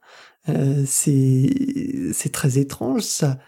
Euh, 0.48 0.82
c'est 0.86 2.32
très 2.32 2.58
étrange, 2.58 3.02
ça, 3.02 3.38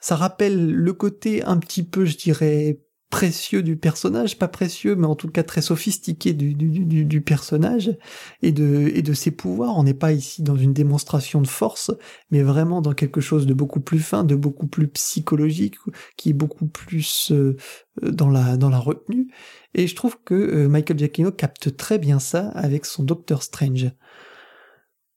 ça 0.00 0.16
rappelle 0.16 0.70
le 0.72 0.92
côté 0.92 1.42
un 1.42 1.56
petit 1.58 1.82
peu, 1.82 2.04
je 2.04 2.16
dirais, 2.16 2.80
précieux 3.10 3.62
du 3.62 3.76
personnage, 3.76 4.36
pas 4.38 4.48
précieux, 4.48 4.96
mais 4.96 5.06
en 5.06 5.14
tout 5.14 5.28
cas 5.28 5.42
très 5.42 5.62
sophistiqué 5.62 6.32
du, 6.34 7.20
personnage 7.22 7.96
et 8.42 8.52
de, 8.52 9.12
ses 9.14 9.30
pouvoirs. 9.30 9.78
On 9.78 9.84
n'est 9.84 9.94
pas 9.94 10.12
ici 10.12 10.42
dans 10.42 10.56
une 10.56 10.72
démonstration 10.72 11.40
de 11.40 11.46
force, 11.46 11.92
mais 12.30 12.42
vraiment 12.42 12.82
dans 12.82 12.94
quelque 12.94 13.20
chose 13.20 13.46
de 13.46 13.54
beaucoup 13.54 13.80
plus 13.80 14.00
fin, 14.00 14.24
de 14.24 14.34
beaucoup 14.34 14.66
plus 14.66 14.88
psychologique, 14.88 15.76
qui 16.16 16.30
est 16.30 16.34
beaucoup 16.34 16.66
plus 16.66 17.30
euh, 17.30 17.56
dans 18.02 18.28
la 18.28 18.56
dans 18.56 18.70
la 18.70 18.78
retenue. 18.78 19.28
Et 19.74 19.86
je 19.86 19.94
trouve 19.94 20.18
que 20.24 20.34
euh, 20.34 20.68
Michael 20.68 20.98
Giacchino 20.98 21.30
capte 21.30 21.76
très 21.76 21.98
bien 21.98 22.18
ça 22.18 22.48
avec 22.50 22.84
son 22.84 23.04
Doctor 23.04 23.42
Strange. 23.42 23.90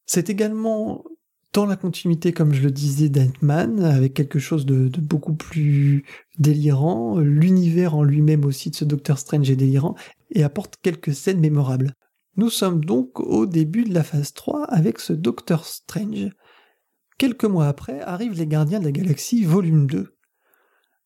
C'est 0.06 0.30
également 0.30 1.04
dans 1.54 1.66
la 1.66 1.76
continuité, 1.76 2.32
comme 2.32 2.54
je 2.54 2.62
le 2.62 2.72
disais, 2.72 3.10
d'Ant-Man, 3.10 3.84
avec 3.84 4.14
quelque 4.14 4.40
chose 4.40 4.66
de, 4.66 4.90
beaucoup 5.00 5.34
plus 5.34 6.06
délirant. 6.38 7.18
L'univers 7.18 7.96
en 7.96 8.04
lui-même 8.04 8.46
aussi 8.46 8.70
de 8.70 8.76
ce 8.76 8.86
Docteur 8.86 9.18
Strange 9.18 9.50
est 9.50 9.56
délirant 9.56 9.96
et 10.32 10.44
apporte 10.44 10.78
quelques 10.82 11.14
scènes 11.14 11.40
mémorables. 11.40 11.94
Nous 12.38 12.50
sommes 12.50 12.86
donc 12.86 13.20
au 13.20 13.46
début 13.46 13.84
de 13.84 13.94
la 13.94 14.04
phase 14.04 14.34
3 14.34 14.66
avec 14.66 15.00
ce 15.00 15.14
Docteur 15.14 15.66
Strange. 15.66 16.30
Quelques 17.18 17.46
mois 17.46 17.68
après 17.68 18.00
arrivent 18.02 18.38
les 18.38 18.48
Gardiens 18.48 18.80
de 18.80 18.86
la 18.86 18.92
Galaxie 18.92 19.44
volume 19.44 19.88
2. 19.88 20.16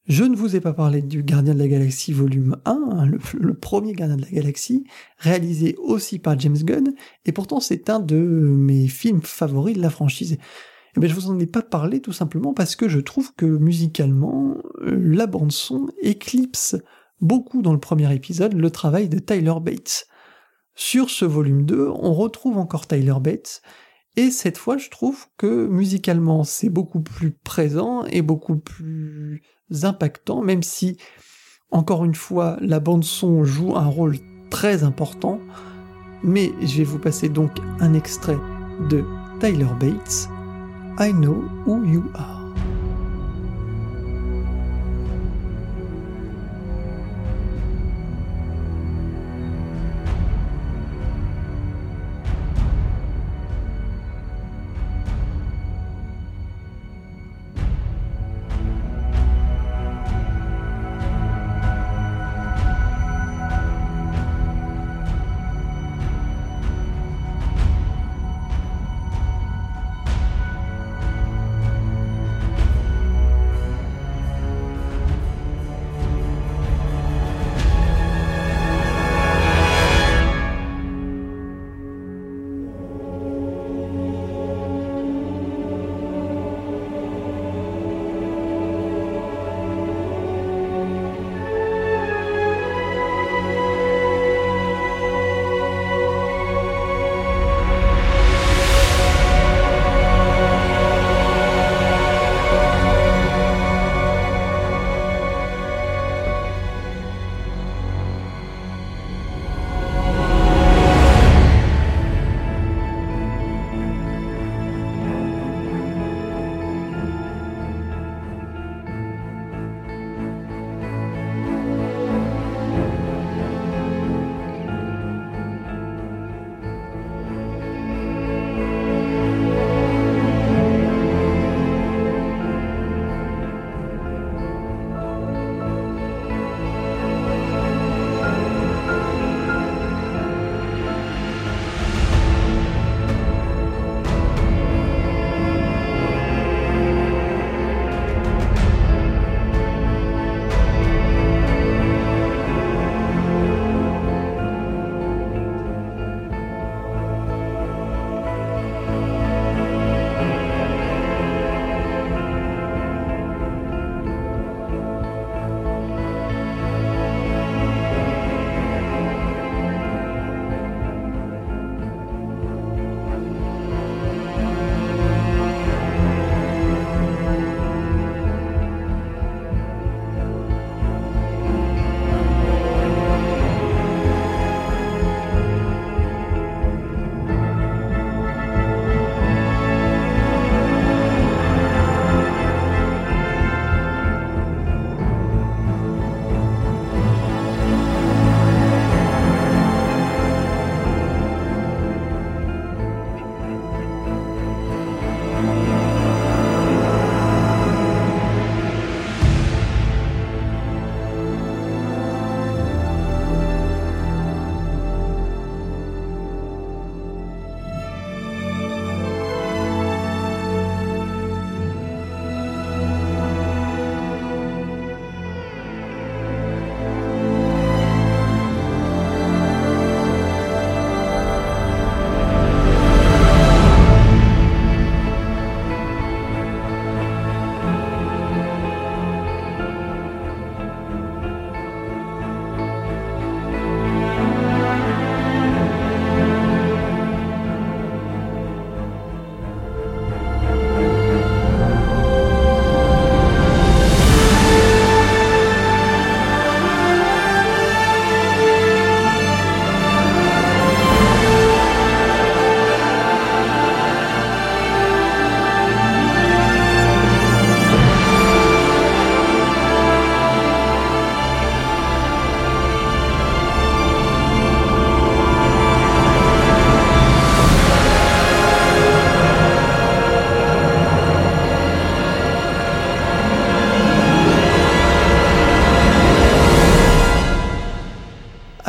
Je 0.06 0.26
ne 0.26 0.36
vous 0.36 0.58
ai 0.58 0.60
pas 0.60 0.74
parlé 0.74 1.02
du 1.02 1.24
Gardien 1.24 1.54
de 1.54 1.60
la 1.60 1.68
Galaxie 1.70 2.12
volume 2.12 2.58
1, 2.66 2.72
hein, 2.72 3.06
le, 3.06 3.54
premier 3.54 3.94
Gardien 3.94 4.18
de 4.18 4.24
la 4.24 4.30
Galaxie, 4.30 4.84
réalisé 5.18 5.76
aussi 5.78 6.20
par 6.20 6.38
James 6.38 6.58
Gunn, 6.58 6.94
et 7.26 7.32
pourtant 7.32 7.62
c'est 7.62 7.90
un 7.90 8.02
de 8.02 8.18
mes 8.18 8.90
films 8.90 9.22
favoris 9.22 9.78
de 9.78 9.82
la 9.82 9.90
franchise. 9.90 10.38
Eh 10.98 11.00
bien, 11.00 11.08
je 11.08 11.16
vous 11.16 11.30
en 11.30 11.40
ai 11.40 11.48
pas 11.48 11.62
parlé 11.62 12.02
tout 12.02 12.12
simplement 12.12 12.54
parce 12.54 12.76
que 12.76 12.90
je 12.90 13.00
trouve 13.00 13.34
que 13.34 13.46
musicalement, 13.46 14.58
euh, 14.82 15.00
la 15.02 15.26
bande 15.26 15.54
son 15.54 15.88
éclipse 16.02 16.76
beaucoup 17.22 17.62
dans 17.62 17.74
le 17.74 17.80
premier 17.80 18.14
épisode 18.14 18.54
le 18.54 18.70
travail 18.72 19.08
de 19.08 19.20
Tyler 19.20 19.56
Bates. 19.62 20.08
Sur 20.76 21.10
ce 21.12 21.24
volume 21.24 21.66
2, 21.66 21.88
on 21.88 22.14
retrouve 22.14 22.58
encore 22.58 22.88
Tyler 22.88 23.16
Bates, 23.22 23.62
et 24.16 24.30
cette 24.30 24.58
fois, 24.58 24.78
je 24.78 24.90
trouve 24.90 25.28
que 25.38 25.66
musicalement, 25.68 26.44
c'est 26.44 26.70
beaucoup 26.70 27.02
plus 27.02 27.32
présent 27.32 28.06
et 28.06 28.22
beaucoup 28.22 28.58
plus 28.58 29.42
impactant, 29.84 30.42
même 30.42 30.64
si, 30.64 30.98
encore 31.72 32.06
une 32.06 32.16
fois, 32.16 32.58
la 32.62 32.80
bande 32.80 33.04
son 33.04 33.44
joue 33.44 33.76
un 33.76 33.86
rôle 33.86 34.18
très 34.50 34.84
important. 34.84 35.40
Mais 36.24 36.52
je 36.62 36.78
vais 36.78 36.84
vous 36.84 37.00
passer 37.00 37.30
donc 37.30 37.52
un 37.80 37.94
extrait 37.94 38.38
de 38.90 39.04
Tyler 39.40 39.68
Bates, 39.80 40.30
I 41.00 41.12
Know 41.12 41.44
Who 41.66 41.84
You 41.84 42.04
Are. 42.14 42.33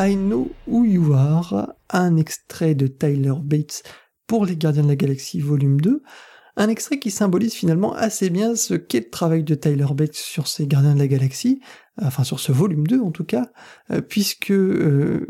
I 0.05 0.15
Know 0.15 0.51
Who 0.67 0.85
You 0.85 1.13
Are, 1.13 1.73
un 1.89 2.15
extrait 2.17 2.75
de 2.75 2.85
Tyler 2.85 3.33
Bates 3.41 3.81
pour 4.27 4.45
Les 4.45 4.55
Gardiens 4.55 4.83
de 4.83 4.87
la 4.87 4.95
Galaxie 4.95 5.39
volume 5.39 5.81
2, 5.81 6.03
un 6.57 6.69
extrait 6.69 6.99
qui 6.99 7.09
symbolise 7.09 7.55
finalement 7.55 7.93
assez 7.95 8.29
bien 8.29 8.55
ce 8.55 8.75
qu'est 8.75 9.05
le 9.05 9.09
travail 9.09 9.43
de 9.43 9.55
Tyler 9.55 9.87
Bates 9.95 10.13
sur 10.13 10.47
ces 10.47 10.67
Gardiens 10.67 10.93
de 10.93 10.99
la 10.99 11.07
Galaxie, 11.07 11.59
enfin 11.99 12.23
sur 12.23 12.39
ce 12.39 12.51
volume 12.51 12.85
2 12.85 13.01
en 13.01 13.09
tout 13.09 13.23
cas, 13.23 13.49
euh, 13.89 14.01
puisque 14.01 14.51
euh, 14.51 15.25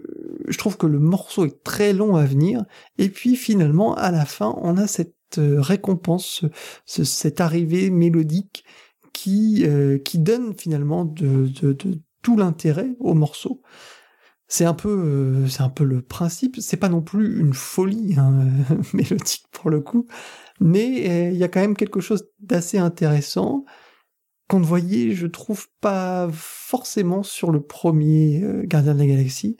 je 0.46 0.58
trouve 0.58 0.76
que 0.76 0.88
le 0.88 1.00
morceau 1.00 1.46
est 1.46 1.64
très 1.64 1.94
long 1.94 2.18
à 2.18 2.26
venir, 2.26 2.66
et 2.98 3.08
puis 3.08 3.38
finalement 3.38 3.96
à 3.96 4.12
la 4.12 4.26
fin 4.26 4.56
on 4.58 4.76
a 4.76 4.88
cette 4.88 5.16
euh, 5.38 5.62
récompense, 5.62 6.44
cette 6.86 7.40
arrivée 7.40 7.92
mélodique 7.92 8.66
qui, 9.14 9.66
donne 10.16 10.54
finalement 10.58 11.06
de 11.06 11.48
tout 12.22 12.36
l'intérêt 12.36 12.90
au 13.00 13.14
morceau. 13.14 13.62
C'est 14.48 14.66
un 14.66 14.74
peu, 14.74 14.90
euh, 14.90 15.48
c'est 15.48 15.64
un 15.64 15.70
peu 15.70 15.84
le 15.84 16.02
principe. 16.02 16.58
C'est 16.60 16.78
pas 16.78 16.90
non 16.90 17.02
plus 17.02 17.40
une 17.40 17.54
folie 17.54 18.16
hein, 18.18 18.34
mélodique 18.94 19.46
pour 19.52 19.70
le 19.70 19.82
coup, 19.82 20.08
mais 20.60 21.10
euh, 21.10 21.32
il 21.32 21.38
y 21.38 21.44
a 21.44 21.48
quand 21.48 21.62
même 21.62 21.76
quelque 21.76 22.00
chose 22.00 22.28
d'assez 22.40 22.78
intéressant 22.78 23.66
qu'on 24.48 24.60
ne 24.60 24.66
voyait, 24.66 25.12
je 25.12 25.26
trouve, 25.26 25.68
pas 25.82 26.30
forcément 26.32 27.24
sur 27.24 27.52
le 27.52 27.62
premier 27.62 28.44
euh, 28.44 28.64
Gardien 28.66 28.94
de 28.94 29.00
la 29.00 29.08
Galaxie. 29.08 29.58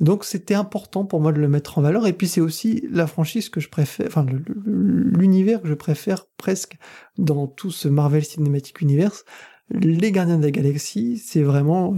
Donc 0.00 0.24
c'était 0.24 0.54
important 0.54 1.06
pour 1.06 1.20
moi 1.20 1.32
de 1.32 1.40
le 1.40 1.48
mettre 1.48 1.78
en 1.78 1.82
valeur. 1.82 2.06
Et 2.06 2.12
puis 2.12 2.28
c'est 2.28 2.42
aussi 2.42 2.86
la 2.90 3.06
franchise 3.06 3.48
que 3.48 3.60
je 3.60 3.68
préfère, 3.68 4.06
enfin 4.06 4.26
l'univers 4.64 5.62
que 5.62 5.68
je 5.68 5.74
préfère 5.74 6.26
presque 6.36 6.76
dans 7.16 7.46
tout 7.46 7.70
ce 7.70 7.88
Marvel 7.88 8.24
Cinematic 8.24 8.80
Universe. 8.80 9.24
Les 9.70 10.12
Gardiens 10.12 10.38
de 10.38 10.44
la 10.44 10.50
Galaxie, 10.50 11.18
c'est 11.18 11.42
vraiment 11.42 11.96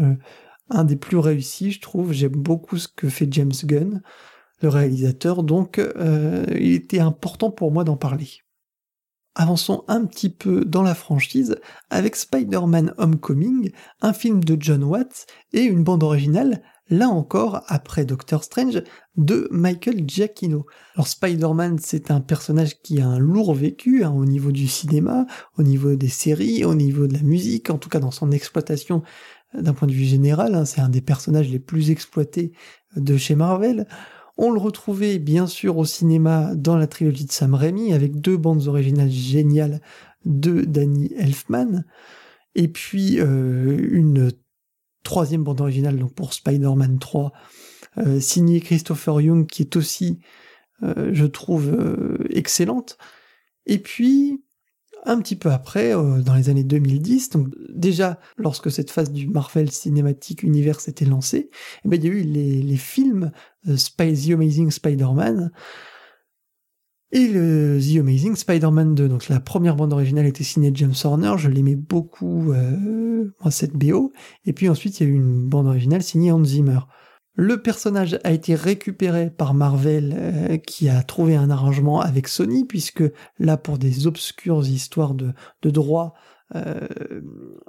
un 0.70 0.85
des 0.85 0.96
plus 0.96 1.18
réussis, 1.18 1.72
je 1.72 1.80
trouve. 1.80 2.12
J'aime 2.12 2.33
beaucoup 2.33 2.78
ce 2.78 2.88
que 2.88 3.09
fait 3.09 3.28
James 3.30 3.52
Gunn, 3.64 4.02
le 4.62 4.68
réalisateur, 4.68 5.42
donc 5.42 5.78
euh, 5.78 6.44
il 6.50 6.72
était 6.72 7.00
important 7.00 7.50
pour 7.50 7.72
moi 7.72 7.85
d'en 7.85 7.96
parler. 7.96 8.28
Avançons 9.37 9.85
un 9.87 10.04
petit 10.06 10.28
peu 10.28 10.64
dans 10.64 10.83
la 10.83 10.94
franchise 10.94 11.56
avec 11.88 12.16
Spider-Man 12.16 12.94
Homecoming, 12.98 13.70
un 14.00 14.12
film 14.12 14.42
de 14.42 14.56
John 14.59 14.83
Watts 14.83 15.26
et 15.52 15.62
une 15.62 15.85
bande 15.85 16.02
originale, 16.02 16.62
là 16.88 17.09
encore 17.09 17.62
après 17.68 18.04
Doctor 18.04 18.42
Strange, 18.42 18.83
de 19.16 19.48
Michael 19.52 20.04
Giacchino. 20.09 20.66
Alors 20.96 21.06
Spider-Man, 21.06 21.78
c'est 21.80 22.11
un 22.11 22.20
personnage 22.20 22.83
qui 22.83 23.00
a 23.00 23.06
un 23.06 23.20
lourd 23.20 23.54
vécu 23.54 24.02
hein, 24.02 24.11
au 24.11 24.26
niveau 24.26 24.50
du 24.50 24.66
cinéma, 24.66 25.26
au 25.56 25.62
niveau 25.62 25.94
des 25.94 26.09
séries, 26.09 26.64
au 26.64 26.74
niveau 26.74 27.06
de 27.06 27.14
la 27.14 27.22
musique, 27.22 27.70
en 27.70 27.78
tout 27.78 27.88
cas 27.88 28.00
dans 28.00 28.11
son 28.11 28.33
exploitation 28.33 29.02
d'un 29.54 29.74
point 29.74 29.88
de 29.88 29.92
vue 29.92 30.04
général, 30.04 30.54
hein, 30.54 30.64
c'est 30.64 30.80
un 30.80 30.88
des 30.88 31.00
personnages 31.00 31.48
les 31.48 31.58
plus 31.58 31.90
exploités 31.90 32.52
de 32.96 33.16
chez 33.16 33.34
Marvel. 33.34 33.86
On 34.36 34.50
le 34.50 34.58
retrouvait 34.58 35.18
bien 35.18 35.46
sûr 35.46 35.76
au 35.76 35.84
cinéma 35.84 36.54
dans 36.54 36.76
la 36.76 36.86
trilogie 36.86 37.26
de 37.26 37.32
Sam 37.32 37.54
Raimi 37.54 37.92
avec 37.92 38.20
deux 38.20 38.36
bandes 38.36 38.68
originales 38.68 39.10
géniales 39.10 39.80
de 40.24 40.62
Danny 40.62 41.12
Elfman 41.16 41.84
et 42.54 42.68
puis 42.68 43.20
euh, 43.20 43.76
une 43.90 44.32
troisième 45.02 45.44
bande 45.44 45.60
originale 45.60 45.98
donc 45.98 46.14
pour 46.14 46.32
Spider-Man 46.32 46.98
3 46.98 47.32
euh, 47.98 48.20
signée 48.20 48.60
Christopher 48.60 49.20
Young 49.20 49.46
qui 49.46 49.62
est 49.62 49.76
aussi 49.76 50.20
euh, 50.82 51.10
je 51.12 51.26
trouve 51.26 51.76
excellente 52.30 52.98
et 53.66 53.78
puis 53.78 54.42
un 55.04 55.18
petit 55.20 55.36
peu 55.36 55.50
après, 55.50 55.94
euh, 55.94 56.20
dans 56.20 56.34
les 56.34 56.48
années 56.48 56.64
2010, 56.64 57.30
donc 57.30 57.48
déjà 57.68 58.18
lorsque 58.36 58.70
cette 58.70 58.90
phase 58.90 59.12
du 59.12 59.28
Marvel 59.28 59.70
Cinematic 59.70 60.42
Universe 60.42 60.88
était 60.88 61.04
lancée, 61.04 61.50
eh 61.84 61.88
ben, 61.88 61.98
il 62.00 62.04
y 62.04 62.08
a 62.08 62.12
eu 62.12 62.22
les, 62.22 62.76
films 62.76 63.30
euh, 63.68 63.76
The 63.76 64.30
Amazing 64.32 64.70
Spider-Man 64.70 65.50
et 67.12 67.26
le 67.28 67.78
The 67.80 67.98
Amazing 67.98 68.36
Spider-Man 68.36 68.94
2. 68.94 69.08
Donc 69.08 69.28
la 69.28 69.40
première 69.40 69.76
bande 69.76 69.92
originale 69.92 70.26
était 70.26 70.44
signée 70.44 70.70
James 70.74 70.94
Horner, 71.02 71.34
je 71.36 71.48
l'aimais 71.48 71.76
beaucoup, 71.76 72.52
euh, 72.52 73.32
moi 73.40 73.50
cette 73.50 73.74
BO, 73.74 74.12
et 74.44 74.52
puis 74.52 74.68
ensuite 74.68 75.00
il 75.00 75.06
y 75.06 75.06
a 75.06 75.12
eu 75.12 75.16
une 75.16 75.48
bande 75.48 75.66
originale 75.66 76.02
signée 76.02 76.32
Hans 76.32 76.44
Zimmer. 76.44 76.80
Le 77.34 77.62
personnage 77.62 78.18
a 78.24 78.32
été 78.32 78.54
récupéré 78.54 79.30
par 79.30 79.54
Marvel 79.54 80.14
euh, 80.16 80.56
qui 80.56 80.88
a 80.88 81.02
trouvé 81.02 81.36
un 81.36 81.50
arrangement 81.50 82.00
avec 82.00 82.26
Sony 82.26 82.64
puisque 82.64 83.04
là 83.38 83.56
pour 83.56 83.78
des 83.78 84.06
obscures 84.06 84.66
histoires 84.66 85.14
de, 85.14 85.32
de 85.62 85.70
droit 85.70 86.14
euh, 86.56 86.88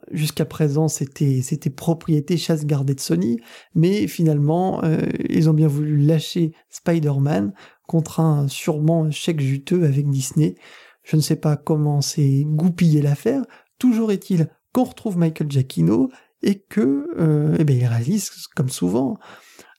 jusqu'à 0.10 0.46
présent 0.46 0.88
c'était 0.88 1.42
c'était 1.44 1.70
propriété 1.70 2.38
chasse 2.38 2.66
gardée 2.66 2.96
de 2.96 3.00
Sony 3.00 3.40
mais 3.76 4.08
finalement 4.08 4.84
euh, 4.84 5.06
ils 5.30 5.48
ont 5.52 5.54
bien 5.54 5.68
voulu 5.68 5.98
lâcher 5.98 6.54
Spider-Man 6.70 7.54
contre 7.88 8.20
un 8.20 8.48
sûrement 8.48 9.12
chèque 9.12 9.42
juteux 9.42 9.84
avec 9.84 10.10
Disney. 10.10 10.56
Je 11.04 11.16
ne 11.16 11.22
sais 11.22 11.36
pas 11.36 11.56
comment 11.56 12.02
c'est 12.02 12.44
goupillé 12.46 13.02
l'affaire. 13.02 13.44
Toujours 13.78 14.12
est-il 14.12 14.48
qu'on 14.74 14.86
retrouve 14.86 15.18
Michael 15.18 15.52
Giacchino 15.52 16.10
et 16.42 16.60
que 16.60 17.56
eh 17.60 17.64
ben, 17.64 17.78
il 17.78 17.86
réalise 17.86 18.30
comme 18.56 18.70
souvent 18.70 19.20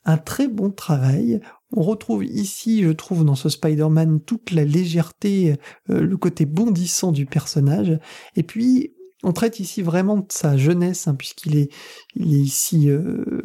un 0.04 0.18
très 0.18 0.48
bon 0.48 0.70
travail. 0.70 1.40
On 1.74 1.82
retrouve 1.82 2.24
ici, 2.24 2.82
je 2.82 2.90
trouve, 2.90 3.24
dans 3.24 3.34
ce 3.34 3.48
Spider-Man 3.48 4.20
toute 4.20 4.50
la 4.50 4.64
légèreté, 4.64 5.56
euh, 5.90 6.00
le 6.02 6.16
côté 6.16 6.44
bondissant 6.44 7.12
du 7.12 7.26
personnage. 7.26 7.98
Et 8.36 8.42
puis, 8.42 8.94
on 9.22 9.32
traite 9.32 9.60
ici 9.60 9.82
vraiment 9.82 10.16
de 10.18 10.26
sa 10.28 10.56
jeunesse, 10.56 11.06
hein, 11.06 11.14
puisqu'il 11.14 11.56
est, 11.56 11.72
il 12.16 12.34
est 12.34 12.40
ici 12.40 12.90
euh, 12.90 13.42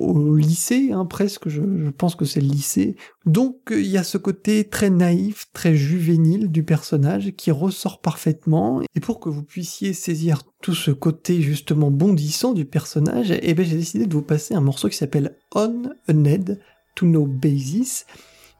au, 0.00 0.34
lycée, 0.34 0.90
hein, 0.92 1.04
presque, 1.04 1.48
je, 1.48 1.60
pense 1.90 2.14
que 2.14 2.24
c'est 2.24 2.40
le 2.40 2.48
lycée. 2.48 2.96
Donc 3.26 3.56
il 3.70 3.86
y 3.86 3.98
a 3.98 4.02
ce 4.02 4.18
côté 4.18 4.64
très 4.64 4.90
naïf, 4.90 5.48
très 5.52 5.74
juvénile 5.74 6.50
du 6.50 6.62
personnage 6.62 7.32
qui 7.36 7.50
ressort 7.50 8.00
parfaitement. 8.00 8.80
Et 8.94 9.00
pour 9.00 9.20
que 9.20 9.28
vous 9.28 9.42
puissiez 9.42 9.92
saisir 9.92 10.42
tout 10.62 10.74
ce 10.74 10.90
côté 10.90 11.42
justement 11.42 11.90
bondissant 11.90 12.52
du 12.52 12.64
personnage, 12.64 13.32
eh 13.42 13.54
ben 13.54 13.64
j'ai 13.64 13.76
décidé 13.76 14.06
de 14.06 14.14
vous 14.14 14.22
passer 14.22 14.54
un 14.54 14.60
morceau 14.60 14.88
qui 14.88 14.96
s'appelle 14.96 15.36
On 15.54 15.84
a 16.08 16.12
Ned 16.12 16.60
to 16.94 17.06
No 17.06 17.26
Basis 17.26 18.06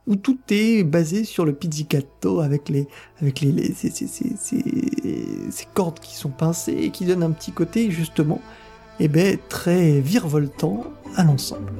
où 0.07 0.17
tout 0.17 0.39
est 0.51 0.83
basé 0.83 1.25
sur 1.25 1.45
le 1.45 1.55
pizzicato 1.55 2.41
avec 2.41 2.69
les 2.69 2.89
avec 3.21 3.41
les, 3.41 3.73
ces, 3.75 3.87
cordes 5.75 6.01
qui 6.01 6.17
sont 6.17 6.31
pincées 6.31 6.73
et 6.73 6.91
qui 6.91 7.05
donnent 7.05 7.23
un 7.23 7.31
petit 7.31 7.53
côté 7.53 7.91
justement 7.91 8.41
eh 9.01 9.09
ben, 9.09 9.39
très 9.49 10.01
virevoltant 10.01 10.85
à 11.17 11.25
l'ensemble. 11.25 11.73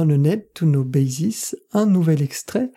On 0.00 0.06
Net 0.06 0.54
to 0.54 0.66
No 0.66 0.86
un 1.72 1.86
nouvel 1.86 2.22
extrait 2.22 2.70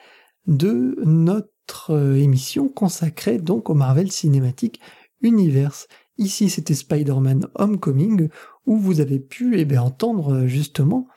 de 0.45 0.97
notre 1.05 1.53
notre 1.63 2.17
émission 2.17 2.67
consacrée 2.67 3.37
donc 3.37 3.69
au 3.69 3.73
Marvel 3.73 4.11
Cinematic 4.11 4.81
Universe. 5.21 5.87
Ici, 6.17 6.49
c'était 6.49 6.75
Spider-Man 6.75 7.47
Homecoming, 7.55 8.29
où 8.65 8.77
vous 8.77 8.99
avez 8.99 9.19
pu 9.19 9.57
eh 9.57 9.65
bien, 9.65 9.81
entendre 9.81 10.45
justement 10.45 11.07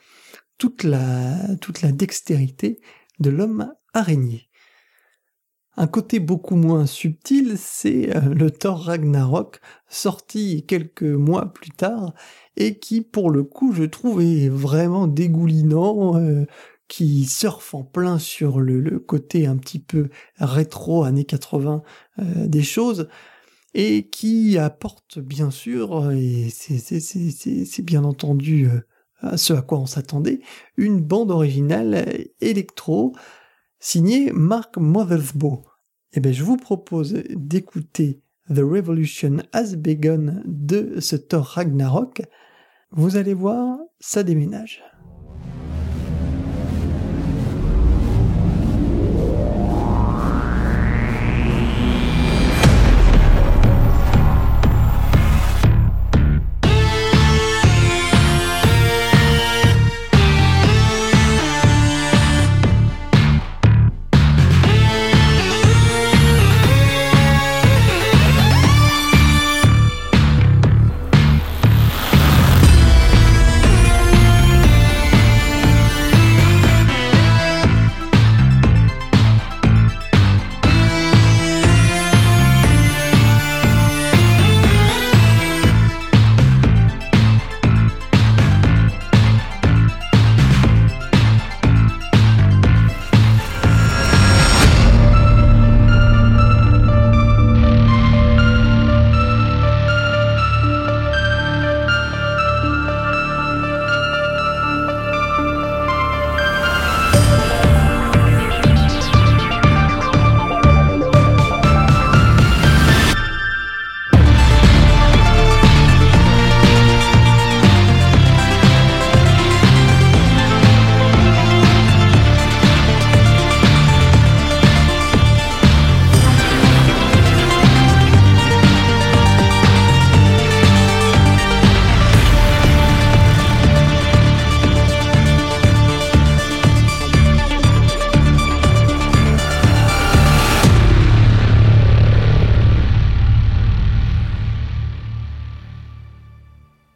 toute 0.57 0.85
la, 0.85 1.57
toute 1.61 1.83
la 1.83 1.93
dextérité 1.93 2.81
de 3.19 3.31
l'homme 3.31 3.73
araignée. 3.93 4.46
Un 5.79 5.87
côté 5.87 6.21
beaucoup 6.21 6.57
moins 6.57 6.87
subtil, 6.87 7.57
c'est 7.59 8.17
euh, 8.17 8.21
le 8.35 8.51
Thor 8.51 8.85
Ragnarok, 8.85 9.61
sorti 9.89 10.65
quelques 10.67 11.03
mois 11.03 11.53
plus 11.53 11.71
tard, 11.71 12.15
et 12.57 12.79
qui, 12.79 13.03
pour 13.03 13.31
le 13.31 13.45
coup, 13.45 13.73
je 13.73 13.85
trouve 13.85 14.23
est 14.23 14.49
vraiment 14.49 15.07
dégoulinant, 15.07 16.19
euh, 16.19 16.47
qui 16.89 17.27
surfe 17.27 17.75
en 17.75 17.83
plein 17.83 18.19
sur 18.19 18.61
le, 18.61 18.99
côté 19.01 19.47
un 19.47 19.59
petit 19.59 19.79
peu 19.79 20.09
rétro, 20.39 21.05
années 21.05 21.25
80 21.25 21.83
euh, 22.21 22.47
des 22.47 22.63
choses, 22.63 23.09
et 23.75 24.09
qui 24.09 24.57
apporte 24.57 25.19
bien 25.19 25.51
sûr, 25.51 26.11
et 26.13 26.49
c'est 26.49 27.83
bien 27.85 28.05
entendu 28.05 28.71
ce 29.37 29.53
à 29.53 29.61
quoi 29.61 29.79
on 29.79 29.85
s'attendait, 29.85 30.41
une 30.79 31.03
bande 31.03 31.31
originale 31.31 32.07
électro 32.41 33.15
signée 33.87 34.33
Mark 34.33 34.79
Mothersbaugh. 34.79 35.63
Eh 36.13 36.19
bien, 36.19 36.33
je 36.33 36.43
vous 36.43 36.57
propose 36.57 37.23
d'écouter 37.31 38.21
The 38.49 38.59
Revolution 38.59 39.37
Has 39.53 39.77
Begun 39.77 40.43
de 40.45 40.99
ce 40.99 41.15
Thor 41.15 41.45
Ragnarok. 41.45 42.23
Vous 42.91 43.17
allez 43.17 43.33
voir, 43.33 43.79
ça 44.01 44.25
déménage. 44.25 44.83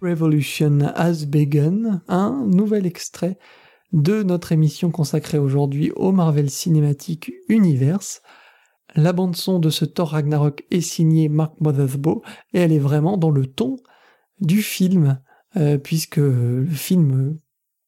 Revolution 0.02 0.80
Has 0.94 1.26
Begun, 1.26 2.02
un 2.08 2.44
nouvel 2.46 2.86
extrait 2.86 3.38
de 3.92 4.22
notre 4.22 4.52
émission 4.52 4.90
consacrée 4.90 5.38
aujourd'hui 5.38 5.90
au 5.96 6.12
Marvel 6.12 6.48
Cinematic 6.48 7.32
Universe. 7.48 8.22
La 8.94 9.12
bande 9.12 9.36
son 9.36 9.58
de 9.58 9.68
ce 9.68 9.84
Thor 9.84 10.10
Ragnarok 10.10 10.64
est 10.70 10.80
signée 10.80 11.28
Mark 11.28 11.54
Mothersbaugh 11.60 12.22
et 12.54 12.60
elle 12.60 12.72
est 12.72 12.78
vraiment 12.78 13.16
dans 13.16 13.30
le 13.30 13.46
ton 13.46 13.76
du 14.40 14.62
film, 14.62 15.20
euh, 15.56 15.76
puisque 15.76 16.16
le 16.16 16.66
film 16.66 17.38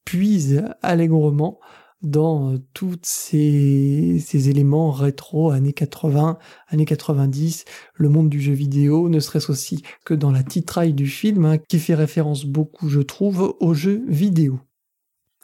puise 0.04 0.64
allègrement 0.82 1.60
dans 2.02 2.52
euh, 2.52 2.58
tous 2.74 2.98
ces, 3.02 4.48
éléments 4.48 4.90
rétro, 4.90 5.50
années 5.50 5.72
80, 5.72 6.38
années 6.68 6.84
90, 6.84 7.64
le 7.94 8.08
monde 8.08 8.28
du 8.28 8.40
jeu 8.40 8.52
vidéo, 8.52 9.08
ne 9.08 9.20
serait-ce 9.20 9.50
aussi 9.50 9.82
que 10.04 10.14
dans 10.14 10.30
la 10.30 10.42
titraille 10.42 10.94
du 10.94 11.06
film, 11.06 11.44
hein, 11.44 11.58
qui 11.58 11.78
fait 11.78 11.94
référence 11.94 12.44
beaucoup, 12.44 12.88
je 12.88 13.00
trouve, 13.00 13.56
aux 13.60 13.74
jeux 13.74 14.02
vidéo. 14.08 14.60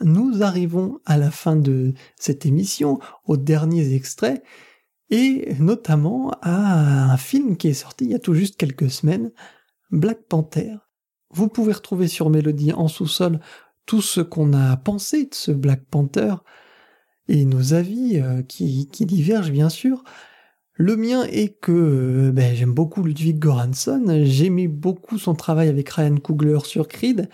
Nous 0.01 0.43
arrivons 0.43 1.01
à 1.07 1.17
la 1.17 1.31
fin 1.31 1.57
de 1.57 1.93
cette 2.17 2.47
émission, 2.47 2.99
aux 3.25 3.37
derniers 3.37 3.95
extraits, 3.95 4.43
et 5.11 5.55
notamment 5.59 6.31
à 6.43 7.13
un 7.13 7.17
film 7.17 7.57
qui 7.57 7.69
est 7.69 7.75
sorti 7.75 8.05
il 8.05 8.11
y 8.11 8.15
a 8.15 8.19
tout 8.19 8.35
juste 8.35 8.57
quelques 8.57 8.91
semaines, 8.91 9.33
Black 9.91 10.23
Panther. 10.29 10.77
Vous 11.31 11.49
pouvez 11.49 11.73
retrouver 11.73 12.09
sur 12.09 12.31
Mélodie 12.31 12.73
en 12.73 12.89
sous-sol 12.89 13.41
tout 13.89 14.03
ce 14.03 14.21
qu'on 14.21 14.53
a 14.53 14.77
pensé 14.77 15.25
de 15.25 15.35
ce 15.35 15.51
Black 15.51 15.83
Panther 15.91 16.35
et 17.27 17.47
nos 17.47 17.73
avis 17.73 18.21
euh, 18.21 18.43
qui, 18.43 18.87
divergent 19.01 19.51
bien 19.51 19.71
sûr. 19.71 20.05
Le 20.75 20.95
mien 20.95 21.25
est 21.25 21.59
que 21.59 21.73
euh, 21.73 22.31
ben, 22.31 22.55
j'aime 22.55 22.75
beaucoup 22.75 23.03
Ludwig 23.03 23.39
Göransson, 23.39 24.05
j'aimais 24.25 24.69
beaucoup 24.69 25.17
son 25.17 25.35
travail 25.35 25.69
avec 25.69 25.89
Ryan 25.89 26.19
Coogler 26.19 26.59
sur 26.65 26.87
Creed. 26.87 27.31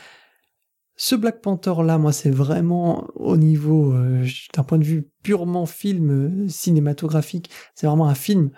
Ce 0.94 1.16
Black 1.16 1.40
Panther 1.40 1.74
là, 1.82 1.98
moi, 1.98 2.12
c'est 2.12 2.30
vraiment 2.30 3.08
au 3.16 3.36
niveau 3.36 3.92
euh, 3.92 4.24
d'un 4.54 4.62
point 4.62 4.78
de 4.78 4.84
vue 4.84 5.10
purement 5.24 5.66
film 5.66 6.48
cinématographique, 6.48 7.50
c'est 7.74 7.88
vraiment 7.88 8.06
un 8.06 8.14
film 8.14 8.50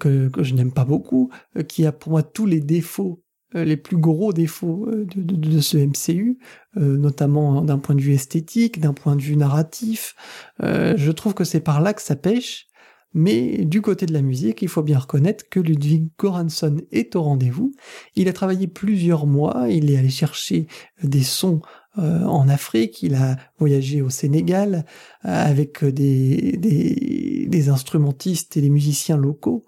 que, 0.00 0.30
je 0.38 0.54
n'aime 0.54 0.72
pas 0.72 0.86
beaucoup, 0.86 1.30
qui 1.68 1.84
a 1.84 1.92
pour 1.92 2.12
moi 2.12 2.22
tous 2.22 2.46
les 2.46 2.60
défauts 2.60 3.25
les 3.64 3.76
plus 3.76 3.96
gros 3.96 4.32
défauts 4.32 4.86
euh, 4.88 5.06
de, 5.14 5.60
ce 5.60 5.76
MCU, 5.78 6.38
euh, 6.76 6.96
notamment 6.96 7.62
d'un 7.62 7.78
point 7.78 7.94
de 7.94 8.00
vue 8.00 8.14
esthétique, 8.14 8.80
d'un 8.80 8.92
point 8.92 9.16
de 9.16 9.22
vue 9.22 9.36
narratif. 9.36 10.14
je 10.60 11.10
trouve 11.10 11.34
que 11.34 11.44
c'est 11.44 11.60
par 11.60 11.80
là 11.80 11.94
que 11.94 12.02
ça 12.02 12.16
pêche. 12.16 12.66
Mais 13.14 13.64
du 13.64 13.80
côté 13.80 14.04
de 14.04 14.12
la 14.12 14.20
musique, 14.20 14.60
il 14.60 14.68
faut 14.68 14.82
bien 14.82 14.98
reconnaître 14.98 15.48
que 15.48 15.58
Ludwig 15.58 16.10
Göransson 16.20 16.82
est 16.92 17.16
au 17.16 17.22
rendez-vous. 17.22 17.72
Il 18.14 18.28
a 18.28 18.34
travaillé 18.34 18.66
plusieurs 18.66 19.26
mois, 19.26 19.68
il 19.70 19.90
est 19.90 19.96
allé 19.96 20.10
chercher 20.10 20.66
des 21.02 21.22
sons 21.22 21.62
en 21.96 22.46
Afrique, 22.50 23.02
il 23.02 23.14
a 23.14 23.38
voyagé 23.58 24.02
au 24.02 24.10
Sénégal 24.10 24.84
avec 25.22 25.82
des 25.82 27.68
instrumentistes 27.70 28.58
et 28.58 28.60
des 28.60 28.68
musiciens 28.68 29.16
locaux. 29.16 29.64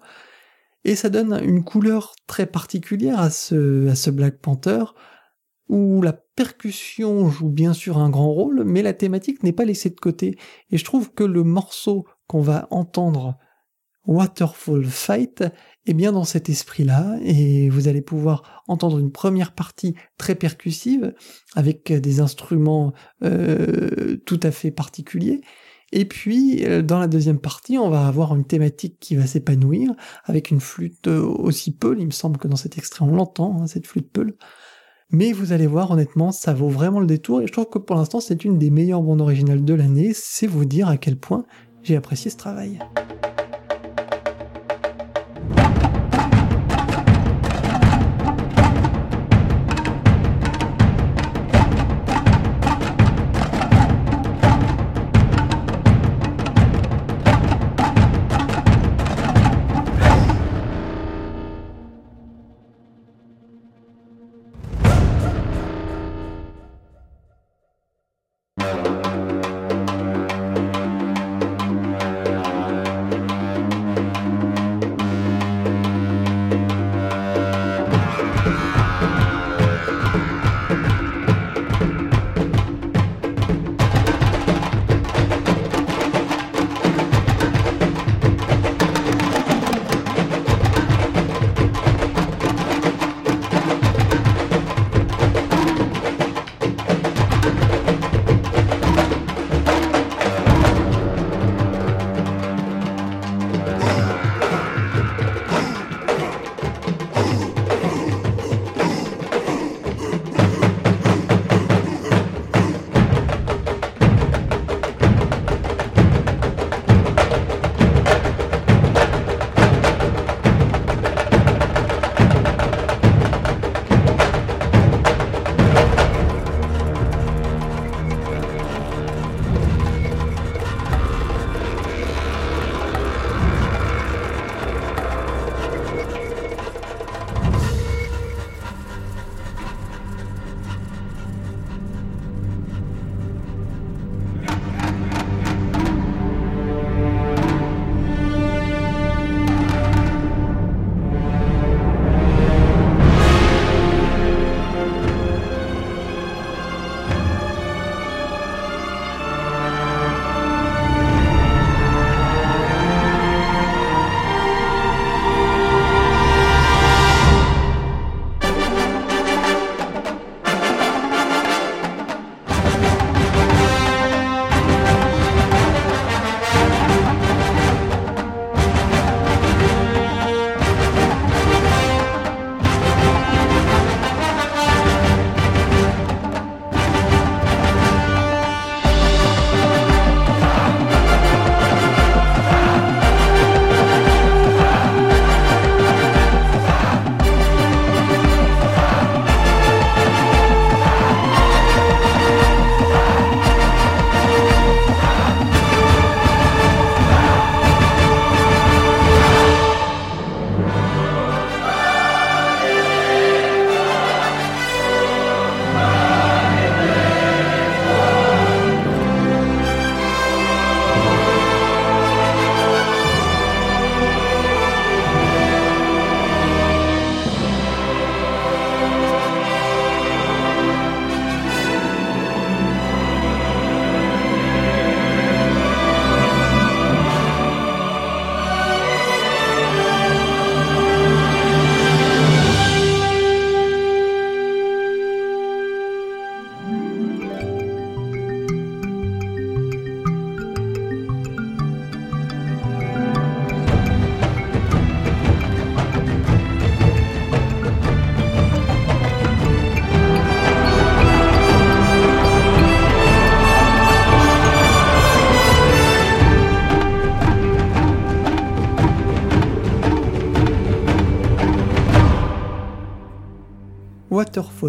Et 0.85 0.95
ça 0.95 1.09
donne 1.09 1.33
une 1.43 1.63
couleur 1.63 2.15
très 2.27 2.45
particulière 2.45 3.19
à 3.19 3.29
ce, 3.29 3.87
à 3.89 3.95
ce 3.95 4.09
Black 4.09 4.39
Panther, 4.39 4.83
où 5.67 6.01
la 6.01 6.13
percussion 6.13 7.29
joue 7.29 7.49
bien 7.49 7.73
sûr 7.73 7.97
un 7.97 8.09
grand 8.09 8.31
rôle, 8.31 8.63
mais 8.65 8.81
la 8.81 8.93
thématique 8.93 9.43
n'est 9.43 9.53
pas 9.53 9.65
laissée 9.65 9.89
de 9.89 9.99
côté. 9.99 10.37
Et 10.71 10.77
je 10.77 10.85
trouve 10.85 11.13
que 11.13 11.23
le 11.23 11.43
morceau 11.43 12.05
qu'on 12.27 12.41
va 12.41 12.67
entendre, 12.71 13.37
Waterfall 14.05 14.85
Fight, 14.85 15.43
est 15.85 15.93
bien 15.93 16.11
dans 16.11 16.23
cet 16.23 16.49
esprit-là, 16.49 17.17
et 17.21 17.69
vous 17.69 17.87
allez 17.87 18.01
pouvoir 18.01 18.63
entendre 18.67 18.97
une 18.97 19.11
première 19.11 19.53
partie 19.53 19.95
très 20.17 20.33
percussive, 20.33 21.13
avec 21.55 21.91
des 21.93 22.19
instruments 22.19 22.93
euh, 23.23 24.17
tout 24.25 24.39
à 24.41 24.51
fait 24.51 24.71
particuliers, 24.71 25.41
et 25.91 26.05
puis, 26.05 26.65
euh, 26.65 26.81
dans 26.81 26.99
la 26.99 27.07
deuxième 27.07 27.39
partie, 27.39 27.77
on 27.77 27.89
va 27.89 28.07
avoir 28.07 28.35
une 28.35 28.45
thématique 28.45 28.97
qui 28.99 29.15
va 29.15 29.25
s'épanouir 29.25 29.93
avec 30.25 30.51
une 30.51 30.59
flûte 30.59 31.07
euh, 31.07 31.21
aussi 31.21 31.71
peul. 31.71 31.99
Il 31.99 32.05
me 32.05 32.11
semble 32.11 32.37
que 32.37 32.47
dans 32.47 32.55
cet 32.55 32.77
extrait, 32.77 33.05
on 33.05 33.15
l'entend, 33.15 33.61
hein, 33.61 33.67
cette 33.67 33.87
flûte 33.87 34.11
peul. 34.11 34.35
Mais 35.11 35.31
vous 35.31 35.51
allez 35.51 35.65
voir, 35.65 35.89
honnêtement, 35.91 36.31
ça 36.31 36.53
vaut 36.53 36.69
vraiment 36.69 36.99
le 36.99 37.07
détour. 37.07 37.41
Et 37.41 37.47
je 37.47 37.51
trouve 37.51 37.69
que 37.69 37.79
pour 37.79 37.95
l'instant, 37.95 38.19
c'est 38.19 38.45
une 38.45 38.59
des 38.59 38.69
meilleures 38.69 39.01
bandes 39.01 39.21
originales 39.21 39.65
de 39.65 39.73
l'année. 39.73 40.11
C'est 40.13 40.47
vous 40.47 40.65
dire 40.65 40.87
à 40.87 40.97
quel 40.97 41.17
point 41.17 41.45
j'ai 41.81 41.95
apprécié 41.95 42.29
ce 42.29 42.37
travail. 42.37 42.79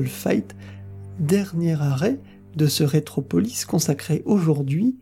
Fight, 0.09 0.55
dernier 1.19 1.81
arrêt 1.81 2.21
de 2.57 2.67
ce 2.67 2.85
Rétropolis 2.85 3.65
consacré 3.65 4.23
aujourd'hui 4.25 4.99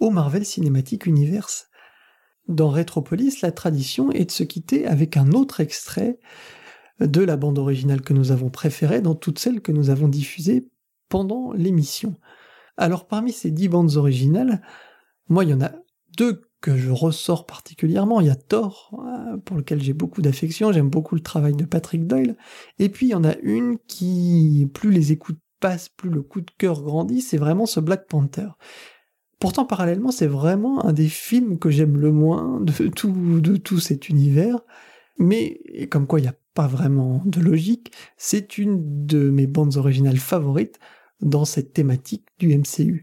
au 0.00 0.10
Marvel 0.10 0.44
Cinematic 0.44 1.06
Universe. 1.06 1.68
Dans 2.46 2.70
Rétropolis, 2.70 3.40
la 3.42 3.52
tradition 3.52 4.10
est 4.10 4.26
de 4.26 4.30
se 4.30 4.42
quitter 4.42 4.86
avec 4.86 5.16
un 5.16 5.32
autre 5.32 5.60
extrait 5.60 6.18
de 7.00 7.20
la 7.20 7.36
bande 7.36 7.58
originale 7.58 8.00
que 8.00 8.12
nous 8.12 8.32
avons 8.32 8.50
préférée 8.50 9.00
dans 9.00 9.14
toutes 9.14 9.38
celles 9.38 9.60
que 9.60 9.72
nous 9.72 9.90
avons 9.90 10.08
diffusées 10.08 10.68
pendant 11.08 11.52
l'émission. 11.52 12.16
Alors 12.76 13.06
parmi 13.06 13.32
ces 13.32 13.50
dix 13.50 13.68
bandes 13.68 13.96
originales, 13.96 14.62
moi 15.28 15.44
il 15.44 15.50
y 15.50 15.54
en 15.54 15.60
a 15.60 15.72
deux 16.16 16.47
que 16.60 16.76
je 16.76 16.90
ressors 16.90 17.46
particulièrement. 17.46 18.20
Il 18.20 18.26
y 18.26 18.30
a 18.30 18.36
Thor, 18.36 18.90
euh, 19.06 19.36
pour 19.38 19.56
lequel 19.56 19.82
j'ai 19.82 19.92
beaucoup 19.92 20.22
d'affection, 20.22 20.72
j'aime 20.72 20.90
beaucoup 20.90 21.14
le 21.14 21.20
travail 21.20 21.54
de 21.54 21.64
Patrick 21.64 22.06
Doyle. 22.06 22.36
Et 22.78 22.88
puis 22.88 23.06
il 23.06 23.10
y 23.10 23.14
en 23.14 23.24
a 23.24 23.36
une 23.42 23.78
qui, 23.86 24.68
plus 24.74 24.90
les 24.90 25.12
écoutes 25.12 25.38
passent, 25.60 25.88
plus 25.88 26.10
le 26.10 26.22
coup 26.22 26.40
de 26.40 26.50
cœur 26.56 26.82
grandit, 26.82 27.20
c'est 27.20 27.36
vraiment 27.36 27.66
ce 27.66 27.80
Black 27.80 28.06
Panther. 28.06 28.48
Pourtant, 29.40 29.64
parallèlement, 29.64 30.10
c'est 30.10 30.26
vraiment 30.26 30.84
un 30.84 30.92
des 30.92 31.08
films 31.08 31.58
que 31.58 31.70
j'aime 31.70 31.96
le 31.96 32.12
moins 32.12 32.60
de 32.60 32.88
tout, 32.94 33.40
de 33.40 33.56
tout 33.56 33.78
cet 33.78 34.08
univers. 34.08 34.58
Mais, 35.18 35.60
comme 35.90 36.06
quoi 36.06 36.20
il 36.20 36.22
n'y 36.22 36.28
a 36.28 36.34
pas 36.54 36.66
vraiment 36.66 37.22
de 37.24 37.40
logique, 37.40 37.92
c'est 38.16 38.58
une 38.58 39.06
de 39.06 39.30
mes 39.30 39.46
bandes 39.46 39.76
originales 39.76 40.18
favorites 40.18 40.78
dans 41.20 41.44
cette 41.44 41.72
thématique 41.72 42.26
du 42.38 42.56
MCU. 42.56 43.02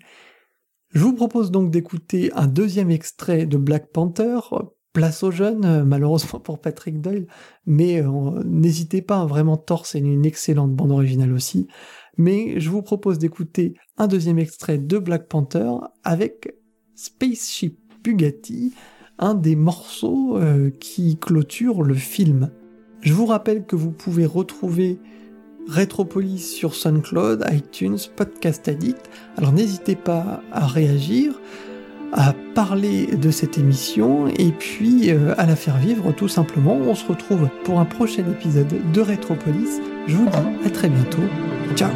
Je 0.95 1.01
vous 1.01 1.13
propose 1.13 1.51
donc 1.51 1.71
d'écouter 1.71 2.31
un 2.35 2.47
deuxième 2.47 2.89
extrait 2.89 3.45
de 3.45 3.57
Black 3.57 3.91
Panther, 3.91 4.39
place 4.93 5.23
aux 5.23 5.31
jeunes, 5.31 5.83
malheureusement 5.83 6.39
pour 6.39 6.61
Patrick 6.61 7.01
Doyle, 7.01 7.27
mais 7.65 8.01
euh, 8.01 8.41
n'hésitez 8.45 9.01
pas, 9.01 9.25
vraiment 9.25 9.57
Thor 9.57 9.85
c'est 9.85 9.99
une 9.99 10.25
excellente 10.25 10.73
bande 10.73 10.93
originale 10.93 11.33
aussi, 11.33 11.67
mais 12.17 12.61
je 12.61 12.69
vous 12.69 12.81
propose 12.81 13.19
d'écouter 13.19 13.73
un 13.97 14.07
deuxième 14.07 14.39
extrait 14.39 14.77
de 14.77 14.97
Black 14.97 15.27
Panther 15.27 15.69
avec 16.05 16.55
Spaceship 16.95 17.77
Bugatti, 18.01 18.73
un 19.19 19.33
des 19.33 19.57
morceaux 19.57 20.37
euh, 20.37 20.69
qui 20.69 21.17
clôture 21.17 21.83
le 21.83 21.95
film. 21.95 22.51
Je 23.01 23.11
vous 23.11 23.25
rappelle 23.25 23.65
que 23.65 23.75
vous 23.75 23.91
pouvez 23.91 24.25
retrouver 24.25 24.99
Retropolis 25.69 26.39
sur 26.39 26.75
SoundCloud, 26.75 27.45
iTunes, 27.51 27.97
Podcast 28.15 28.67
Addict. 28.67 29.09
Alors 29.37 29.51
n'hésitez 29.51 29.95
pas 29.95 30.41
à 30.51 30.67
réagir, 30.67 31.33
à 32.13 32.33
parler 32.53 33.07
de 33.07 33.31
cette 33.31 33.57
émission 33.57 34.27
et 34.27 34.51
puis 34.51 35.11
euh, 35.11 35.33
à 35.37 35.45
la 35.45 35.55
faire 35.55 35.77
vivre 35.77 36.11
tout 36.11 36.29
simplement. 36.29 36.75
On 36.75 36.95
se 36.95 37.05
retrouve 37.05 37.49
pour 37.63 37.79
un 37.79 37.85
prochain 37.85 38.23
épisode 38.29 38.73
de 38.91 39.01
Retropolis. 39.01 39.81
Je 40.07 40.15
vous 40.15 40.29
dis 40.29 40.67
à 40.67 40.69
très 40.69 40.89
bientôt. 40.89 41.23
Ciao 41.75 41.91